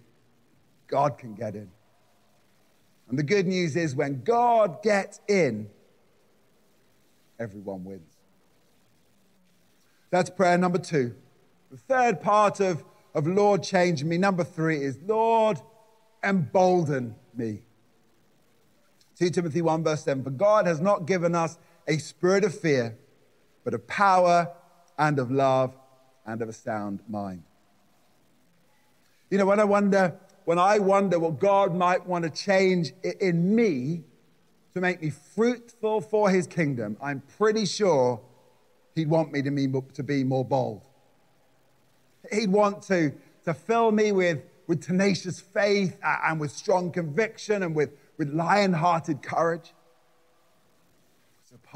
God 0.88 1.18
can 1.18 1.34
get 1.36 1.56
in. 1.56 1.70
And 3.10 3.18
the 3.18 3.24
good 3.24 3.48
news 3.48 3.76
is 3.76 3.96
when 3.96 4.24
God 4.24 4.84
gets 4.84 5.22
in, 5.28 5.70
everyone 7.40 7.84
wins. 7.84 8.18
That's 10.10 10.30
prayer 10.30 10.58
number 10.58 10.78
two. 10.78 11.16
The 11.72 11.78
third 11.78 12.22
part 12.22 12.60
of, 12.60 12.84
of 13.14 13.28
Lord, 13.28 13.64
change 13.64 14.04
me. 14.04 14.18
Number 14.18 14.44
three 14.44 14.82
is 14.82 14.98
Lord, 15.06 15.60
embolden 16.24 17.16
me. 17.36 17.62
2 19.18 19.32
Timothy 19.32 19.62
1, 19.62 19.84
verse 19.84 20.04
7 20.04 20.24
For 20.24 20.30
God 20.30 20.68
has 20.68 20.80
not 20.80 21.06
given 21.06 21.36
us 21.36 21.58
a 21.88 21.98
spirit 21.98 22.44
of 22.44 22.58
fear, 22.58 22.98
but 23.68 23.74
of 23.74 23.86
power 23.86 24.50
and 24.98 25.20
of 25.20 25.30
love 25.30 25.76
and 26.26 26.42
of 26.42 26.48
a 26.48 26.54
sound 26.54 27.02
mind. 27.10 27.44
You 29.30 29.38
know, 29.38 29.46
when 29.46 29.60
I 29.60 29.66
wonder, 29.66 30.16
when 30.46 30.58
I 30.58 30.80
wonder 30.80 31.20
what 31.20 31.38
God 31.38 31.76
might 31.76 32.08
want 32.08 32.24
to 32.24 32.30
change 32.30 32.94
in 33.20 33.54
me 33.54 34.06
to 34.74 34.80
make 34.80 35.02
me 35.02 35.10
fruitful 35.10 36.00
for 36.00 36.30
his 36.30 36.48
kingdom, 36.48 36.96
I'm 37.02 37.22
pretty 37.38 37.66
sure 37.66 38.22
he'd 38.96 39.10
want 39.10 39.34
me 39.34 39.42
to 39.42 39.52
be, 39.52 39.68
to 39.96 40.02
be 40.02 40.24
more 40.24 40.46
bold. 40.46 40.84
He'd 42.32 42.50
want 42.50 42.84
to, 42.84 43.12
to 43.44 43.54
fill 43.54 43.92
me 43.92 44.14
with, 44.14 44.44
with 44.68 44.82
tenacious 44.82 45.42
faith 45.42 45.98
and 46.02 46.40
with 46.40 46.52
strong 46.52 46.90
conviction 46.90 47.64
and 47.64 47.76
with, 47.76 47.90
with 48.18 48.30
lion 48.30 48.72
hearted 48.72 49.22
courage. 49.22 49.74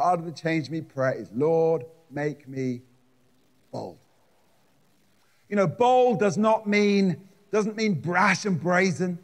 Part 0.01 0.19
of 0.19 0.25
the 0.25 0.31
change 0.31 0.71
me 0.71 0.81
prayer 0.81 1.13
is 1.13 1.29
Lord, 1.31 1.85
make 2.09 2.47
me 2.47 2.81
bold. 3.71 3.99
You 5.47 5.55
know, 5.55 5.67
bold 5.67 6.19
does 6.19 6.39
not 6.39 6.65
mean, 6.65 7.29
doesn't 7.51 7.75
mean 7.75 8.01
brash 8.01 8.45
and 8.45 8.59
brazen. 8.59 9.19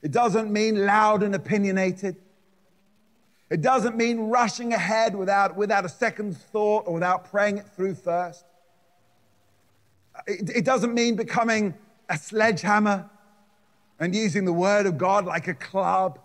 It 0.00 0.12
doesn't 0.12 0.52
mean 0.52 0.86
loud 0.86 1.24
and 1.24 1.34
opinionated. 1.34 2.14
It 3.50 3.60
doesn't 3.60 3.96
mean 3.96 4.28
rushing 4.28 4.74
ahead 4.74 5.16
without, 5.16 5.56
without 5.56 5.84
a 5.84 5.88
second 5.88 6.36
thought 6.36 6.84
or 6.86 6.94
without 6.94 7.28
praying 7.28 7.58
it 7.58 7.66
through 7.66 7.96
first. 7.96 8.44
It, 10.28 10.50
it 10.58 10.64
doesn't 10.64 10.94
mean 10.94 11.16
becoming 11.16 11.74
a 12.08 12.16
sledgehammer 12.16 13.10
and 13.98 14.14
using 14.14 14.44
the 14.44 14.52
word 14.52 14.86
of 14.86 14.98
God 14.98 15.24
like 15.24 15.48
a 15.48 15.54
club. 15.54 16.20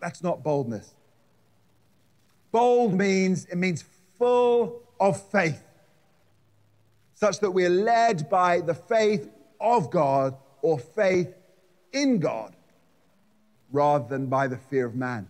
That's 0.00 0.22
not 0.22 0.42
boldness. 0.42 0.94
Bold 2.52 2.92
means 2.94 3.46
it 3.46 3.56
means 3.56 3.84
full 4.18 4.82
of 5.00 5.20
faith, 5.30 5.64
such 7.14 7.40
that 7.40 7.50
we're 7.50 7.70
led 7.70 8.28
by 8.28 8.60
the 8.60 8.74
faith 8.74 9.28
of 9.60 9.90
God 9.90 10.36
or 10.60 10.78
faith 10.78 11.34
in 11.92 12.18
God 12.18 12.54
rather 13.72 14.06
than 14.06 14.26
by 14.26 14.46
the 14.46 14.58
fear 14.58 14.86
of 14.86 14.94
man. 14.94 15.28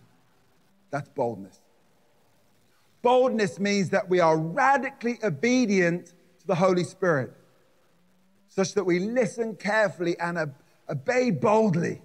That's 0.91 1.09
boldness. 1.09 1.59
Boldness 3.01 3.59
means 3.59 3.89
that 3.89 4.09
we 4.09 4.19
are 4.19 4.37
radically 4.37 5.17
obedient 5.23 6.07
to 6.39 6.47
the 6.47 6.55
Holy 6.55 6.83
Spirit, 6.83 7.33
such 8.49 8.73
that 8.73 8.83
we 8.83 8.99
listen 8.99 9.55
carefully 9.55 10.19
and 10.19 10.53
obey 10.89 11.31
boldly 11.31 12.01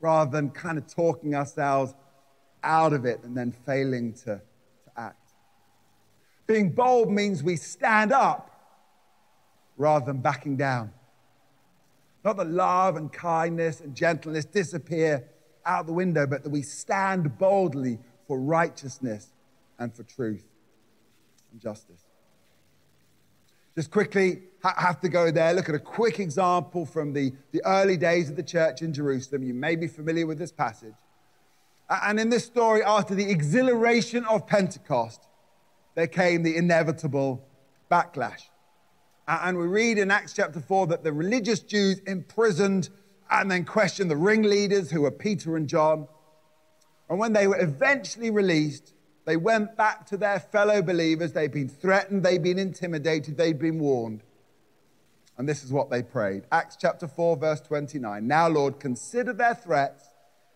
rather 0.00 0.30
than 0.30 0.50
kind 0.50 0.78
of 0.78 0.86
talking 0.86 1.34
ourselves 1.34 1.94
out 2.62 2.92
of 2.92 3.04
it 3.04 3.22
and 3.22 3.36
then 3.36 3.52
failing 3.52 4.12
to, 4.12 4.40
to 4.84 4.90
act. 4.96 5.32
Being 6.46 6.70
bold 6.70 7.10
means 7.10 7.42
we 7.42 7.56
stand 7.56 8.12
up 8.12 8.50
rather 9.76 10.06
than 10.06 10.20
backing 10.20 10.56
down. 10.56 10.92
Not 12.24 12.36
that 12.36 12.48
love 12.48 12.96
and 12.96 13.12
kindness 13.12 13.80
and 13.80 13.94
gentleness 13.94 14.44
disappear 14.44 15.24
out 15.64 15.86
the 15.86 15.92
window, 15.92 16.26
but 16.26 16.42
that 16.42 16.50
we 16.50 16.62
stand 16.62 17.38
boldly 17.38 17.98
for 18.26 18.38
righteousness 18.38 19.32
and 19.78 19.94
for 19.94 20.02
truth 20.02 20.44
and 21.52 21.60
justice. 21.60 22.02
Just 23.74 23.90
quickly, 23.90 24.42
have 24.62 25.00
to 25.00 25.08
go 25.08 25.30
there. 25.30 25.54
Look 25.54 25.68
at 25.68 25.74
a 25.74 25.80
quick 25.80 26.20
example 26.20 26.84
from 26.84 27.12
the, 27.12 27.32
the 27.52 27.62
early 27.64 27.96
days 27.96 28.28
of 28.28 28.36
the 28.36 28.42
church 28.42 28.82
in 28.82 28.92
Jerusalem. 28.92 29.42
You 29.42 29.54
may 29.54 29.76
be 29.76 29.86
familiar 29.86 30.26
with 30.26 30.38
this 30.38 30.52
passage. 30.52 30.94
And 31.90 32.20
in 32.20 32.30
this 32.30 32.44
story, 32.44 32.84
after 32.84 33.16
the 33.16 33.28
exhilaration 33.28 34.24
of 34.26 34.46
Pentecost, 34.46 35.26
there 35.96 36.06
came 36.06 36.44
the 36.44 36.56
inevitable 36.56 37.44
backlash. 37.90 38.42
And 39.26 39.58
we 39.58 39.66
read 39.66 39.98
in 39.98 40.10
Acts 40.10 40.32
chapter 40.32 40.60
4 40.60 40.86
that 40.88 41.02
the 41.02 41.12
religious 41.12 41.60
Jews 41.60 41.98
imprisoned 42.06 42.90
and 43.30 43.50
then 43.50 43.64
questioned 43.64 44.10
the 44.10 44.16
ringleaders 44.16 44.90
who 44.90 45.02
were 45.02 45.10
Peter 45.10 45.56
and 45.56 45.68
John. 45.68 46.06
And 47.08 47.18
when 47.18 47.32
they 47.32 47.46
were 47.46 47.60
eventually 47.60 48.30
released, 48.30 48.92
they 49.24 49.36
went 49.36 49.76
back 49.76 50.06
to 50.06 50.16
their 50.16 50.40
fellow 50.40 50.82
believers. 50.82 51.32
They'd 51.32 51.52
been 51.52 51.68
threatened, 51.68 52.22
they'd 52.24 52.42
been 52.42 52.58
intimidated, 52.58 53.36
they'd 53.36 53.58
been 53.58 53.78
warned. 53.78 54.22
And 55.38 55.48
this 55.48 55.64
is 55.64 55.72
what 55.72 55.90
they 55.90 56.02
prayed 56.02 56.44
Acts 56.52 56.76
chapter 56.76 57.08
4, 57.08 57.36
verse 57.36 57.60
29. 57.60 58.26
Now, 58.26 58.48
Lord, 58.48 58.78
consider 58.78 59.32
their 59.32 59.54
threats 59.54 60.09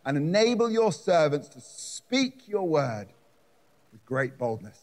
and 0.05 0.17
enable 0.17 0.71
your 0.71 0.93
servants 0.93 1.49
to 1.49 1.61
speak 1.61 2.47
your 2.47 2.69
word 2.69 3.09
with 3.93 4.05
great 4.05 4.38
boldness. 4.38 4.79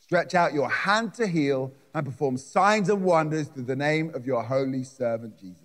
Stretch 0.00 0.34
out 0.34 0.52
your 0.52 0.68
hand 0.68 1.14
to 1.14 1.26
heal 1.26 1.72
and 1.94 2.04
perform 2.04 2.36
signs 2.36 2.88
and 2.88 3.02
wonders 3.02 3.48
through 3.48 3.64
the 3.64 3.76
name 3.76 4.14
of 4.14 4.26
your 4.26 4.42
holy 4.42 4.84
servant 4.84 5.38
Jesus. 5.38 5.62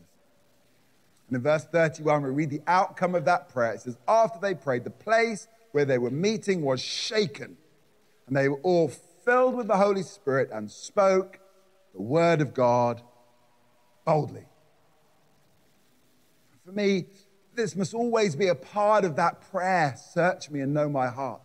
And 1.28 1.36
in 1.36 1.44
verse 1.44 1.66
31, 1.66 2.24
we 2.24 2.30
read 2.30 2.50
the 2.50 2.62
outcome 2.66 3.14
of 3.14 3.26
that 3.26 3.50
prayer. 3.50 3.74
It 3.74 3.82
says, 3.82 3.98
After 4.08 4.40
they 4.40 4.56
prayed, 4.56 4.84
the 4.84 4.90
place 4.90 5.48
where 5.74 5.86
they 5.86 5.98
were 5.98 6.10
meeting 6.10 6.62
was 6.62 6.82
shaken, 6.82 7.58
and 8.28 8.36
they 8.36 8.50
were 8.50 8.60
all 8.64 8.88
filled 9.26 9.56
with 9.56 9.68
the 9.68 9.78
Holy 9.78 10.02
Spirit 10.02 10.50
and 10.52 10.72
spoke 10.72 11.40
the 11.94 12.02
word 12.02 12.42
of 12.42 12.54
God 12.54 13.02
boldly. 14.06 14.46
For 16.66 16.72
me, 16.72 17.06
this 17.60 17.76
must 17.76 17.94
always 17.94 18.36
be 18.36 18.48
a 18.48 18.56
part 18.56 19.04
of 19.04 19.18
that 19.18 19.42
prayer 19.52 19.96
search 19.98 20.50
me 20.50 20.62
and 20.62 20.74
know 20.74 20.90
my 20.90 21.08
heart. 21.08 21.42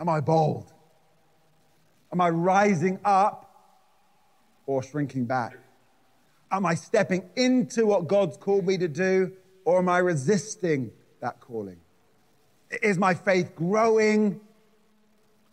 Am 0.00 0.08
I 0.08 0.20
bold? 0.20 0.72
Am 2.12 2.20
I 2.20 2.30
rising 2.30 2.98
up 3.04 3.50
or 4.66 4.82
shrinking 4.82 5.26
back? 5.26 5.56
Am 6.50 6.64
I 6.64 6.74
stepping 6.74 7.28
into 7.36 7.86
what 7.86 8.08
God's 8.08 8.36
called 8.36 8.66
me 8.66 8.78
to 8.78 8.88
do, 8.88 9.32
or 9.64 9.78
am 9.78 9.88
I 9.88 9.98
resisting 9.98 10.92
that 11.20 11.40
calling? 11.40 11.80
Is 12.82 12.98
my 12.98 13.14
faith 13.14 13.54
growing 13.54 14.40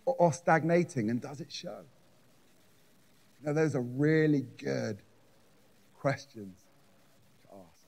or 0.05 0.33
stagnating, 0.33 1.09
and 1.09 1.21
does 1.21 1.41
it 1.41 1.51
show? 1.51 1.81
Now, 3.43 3.53
those 3.53 3.75
are 3.75 3.81
really 3.81 4.45
good 4.57 5.01
questions 5.99 6.57
to 7.43 7.55
ask. 7.55 7.85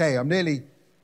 Okay, 0.00 0.16
I'm 0.16 0.28
nearly, 0.28 0.62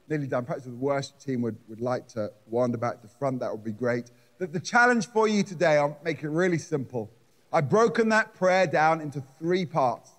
nearly 0.08 0.26
done. 0.26 0.46
Perhaps 0.46 0.64
the 0.64 0.70
worship 0.70 1.18
team 1.18 1.42
would, 1.42 1.58
would 1.68 1.82
like 1.82 2.08
to 2.08 2.30
wander 2.46 2.78
back 2.78 2.96
to 3.02 3.02
the 3.02 3.12
front. 3.18 3.40
That 3.40 3.52
would 3.52 3.62
be 3.62 3.72
great. 3.72 4.10
The, 4.38 4.46
the 4.46 4.58
challenge 4.58 5.08
for 5.08 5.28
you 5.28 5.42
today, 5.42 5.76
I'll 5.76 5.98
make 6.02 6.22
it 6.22 6.30
really 6.30 6.56
simple. 6.56 7.10
I've 7.52 7.68
broken 7.68 8.08
that 8.08 8.32
prayer 8.32 8.66
down 8.66 9.02
into 9.02 9.22
three 9.38 9.66
parts. 9.66 10.12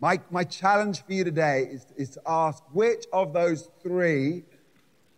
My, 0.00 0.20
my 0.30 0.42
challenge 0.42 1.04
for 1.04 1.12
you 1.12 1.22
today 1.22 1.68
is, 1.70 1.84
is 1.98 2.10
to 2.10 2.22
ask 2.26 2.62
which 2.72 3.04
of 3.12 3.34
those 3.34 3.68
three 3.82 4.44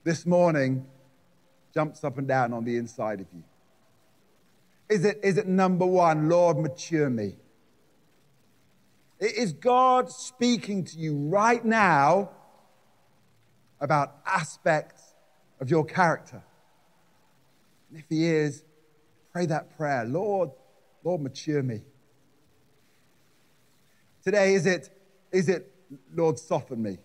this 0.03 0.27
morning 0.27 0.85
jumps 1.73 2.03
up 2.03 2.19
and 2.19 2.27
down 2.27 2.53
on 2.53 2.65
the 2.65 2.77
inside 2.77 3.21
of 3.21 3.27
you. 3.33 3.45
Is 4.89 5.05
it, 5.05 5.21
is 5.23 5.39
it 5.39 5.47
number 5.47 5.87
one, 5.87 6.29
Lord, 6.29 6.59
mature 6.59 7.09
me? 7.09 7.37
Is 9.21 9.53
God 9.53 10.11
speaking 10.11 10.83
to 10.87 10.99
you 10.99 11.15
right 11.15 11.65
now 11.65 12.31
about 13.85 14.17
aspects 14.27 15.15
of 15.61 15.71
your 15.71 15.85
character? 15.85 16.43
And 17.91 17.99
if 17.99 18.07
He 18.09 18.27
is, 18.27 18.65
pray 19.33 19.47
that 19.47 19.77
prayer 19.77 20.05
Lord, 20.05 20.51
Lord, 21.05 21.21
mature 21.21 21.63
me. 21.63 21.83
Today, 24.25 24.55
is 24.55 24.67
it, 24.67 24.89
is 25.31 25.49
it, 25.49 25.71
Lord, 26.15 26.39
soften 26.39 26.83
me? 26.83 26.99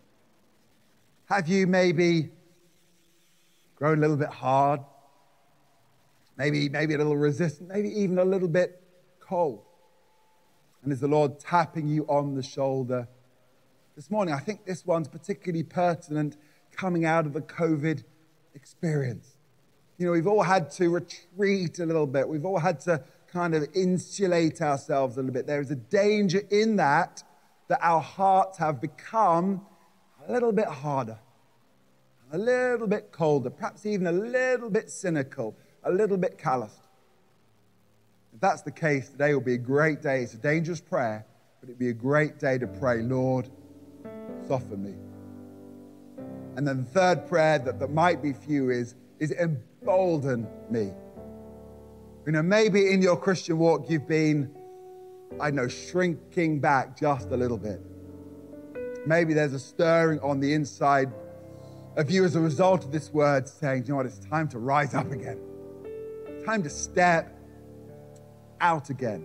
Have 1.26 1.48
you 1.48 1.68
maybe 1.68 2.32
grown 3.80 3.98
a 3.98 4.02
little 4.02 4.18
bit 4.18 4.30
hard, 4.30 4.82
maybe, 6.38 6.70
maybe 6.70 6.94
a 6.94 6.98
little 6.98 7.16
resistant, 7.16 7.70
maybe 7.70 7.90
even 7.90 8.20
a 8.20 8.26
little 8.26 8.48
bit 8.48 8.82
cold. 9.20 9.64
And 10.84 10.92
is 10.92 11.00
the 11.00 11.08
Lord 11.08 11.40
tapping 11.40 11.88
you 11.88 12.04
on 12.08 12.36
the 12.36 12.44
shoulder 12.44 13.08
this 13.96 14.12
morning? 14.12 14.34
I 14.34 14.40
think 14.40 14.66
this 14.66 14.86
one's 14.86 15.08
particularly 15.08 15.64
pertinent 15.64 16.36
coming 16.80 17.06
out 17.06 17.26
of 17.26 17.34
the 17.34 17.42
COVID 17.42 18.04
experience. 18.56 19.36
You 19.98 20.06
know, 20.06 20.14
we've 20.14 20.28
all 20.28 20.44
had 20.44 20.72
to 20.72 20.90
retreat 20.90 21.80
a 21.80 21.86
little 21.86 22.08
bit. 22.08 22.28
We've 22.28 22.46
all 22.46 22.60
had 22.60 22.80
to 22.82 23.04
kind 23.32 23.54
of 23.54 23.68
insulate 23.76 24.62
ourselves 24.62 25.18
a 25.18 25.20
little 25.20 25.34
bit. 25.34 25.46
There 25.46 25.60
is 25.60 25.72
a 25.72 25.76
danger 25.76 26.42
in 26.50 26.78
that 26.78 27.24
that 27.68 27.80
our 27.82 28.00
hearts 28.02 28.58
have 28.58 28.80
become 28.82 29.62
a 30.28 30.32
little 30.32 30.52
bit 30.52 30.68
harder, 30.68 31.20
a 32.32 32.38
little 32.38 32.88
bit 32.88 33.12
colder, 33.12 33.50
perhaps 33.50 33.86
even 33.86 34.08
a 34.08 34.12
little 34.12 34.70
bit 34.70 34.90
cynical, 34.90 35.56
a 35.84 35.92
little 35.92 36.18
bit 36.18 36.38
calloused. 36.38 36.88
If 38.34 38.40
that's 38.40 38.62
the 38.62 38.72
case, 38.72 39.10
today 39.10 39.34
will 39.34 39.42
be 39.42 39.56
a 39.56 39.58
great 39.58 40.02
day. 40.02 40.24
It's 40.24 40.34
a 40.34 40.38
dangerous 40.38 40.82
prayer, 40.82 41.26
but 41.60 41.70
it'd 41.70 41.78
be 41.78 41.90
a 41.90 41.94
great 41.94 42.40
day 42.40 42.58
to 42.58 42.68
pray, 42.68 43.02
Lord, 43.02 43.50
soften 44.48 44.84
me. 44.84 45.09
And 46.60 46.68
then 46.68 46.84
the 46.84 46.90
third 46.90 47.26
prayer 47.26 47.58
that, 47.58 47.80
that 47.80 47.90
might 47.90 48.22
be 48.22 48.34
few 48.34 48.70
is, 48.70 48.96
is 49.18 49.32
embolden 49.32 50.46
me. 50.70 50.92
You 52.26 52.34
know, 52.34 52.42
maybe 52.42 52.92
in 52.92 53.02
your 53.02 53.16
Christian 53.16 53.58
walk 53.58 53.90
you've 53.90 54.10
been, 54.10 54.54
I 55.40 55.52
know, 55.52 55.70
shrinking 55.70 56.60
back 56.60 57.00
just 57.00 57.32
a 57.32 57.38
little 57.38 57.58
bit. 57.58 57.80
Maybe 59.06 59.34
there's 59.34 59.54
a 59.54 59.60
stirring 59.60 60.20
on 60.20 60.42
the 60.42 60.54
inside 60.54 61.14
of 61.96 62.12
you 62.12 62.26
as 62.26 62.36
a 62.36 62.42
result 62.42 62.84
of 62.84 62.92
this 62.92 63.14
word 63.14 63.48
saying, 63.48 63.84
you 63.84 63.92
know 63.92 63.96
what, 63.96 64.06
it's 64.06 64.20
time 64.20 64.50
to 64.50 64.60
rise 64.60 64.94
up 64.94 65.14
again. 65.14 65.40
Time 66.46 66.62
to 66.64 66.70
step 66.70 67.40
out 68.60 68.90
again. 68.90 69.24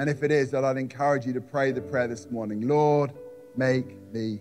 And 0.00 0.10
if 0.10 0.24
it 0.24 0.32
is, 0.32 0.50
then 0.50 0.64
I'd 0.64 0.78
encourage 0.78 1.26
you 1.26 1.32
to 1.34 1.40
pray 1.40 1.70
the 1.70 1.80
prayer 1.80 2.08
this 2.08 2.28
morning 2.28 2.66
Lord, 2.66 3.12
make 3.56 3.86
me. 4.12 4.40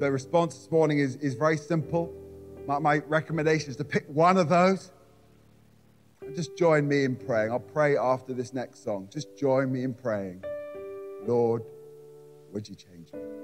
The 0.00 0.10
response 0.10 0.54
this 0.54 0.70
morning 0.70 0.98
is, 0.98 1.16
is 1.16 1.34
very 1.34 1.58
simple. 1.58 2.10
My, 2.66 2.78
my 2.78 2.98
recommendation 3.06 3.68
is 3.68 3.76
to 3.76 3.84
pick 3.84 4.06
one 4.08 4.38
of 4.38 4.48
those. 4.48 4.92
And 6.22 6.34
just 6.34 6.56
join 6.56 6.88
me 6.88 7.04
in 7.04 7.16
praying. 7.16 7.50
I'll 7.50 7.60
pray 7.60 7.98
after 7.98 8.32
this 8.32 8.54
next 8.54 8.82
song. 8.82 9.08
Just 9.12 9.36
join 9.36 9.70
me 9.70 9.84
in 9.84 9.92
praying. 9.92 10.42
Lord, 11.26 11.64
would 12.50 12.66
you 12.66 12.76
change 12.76 13.12
me? 13.12 13.39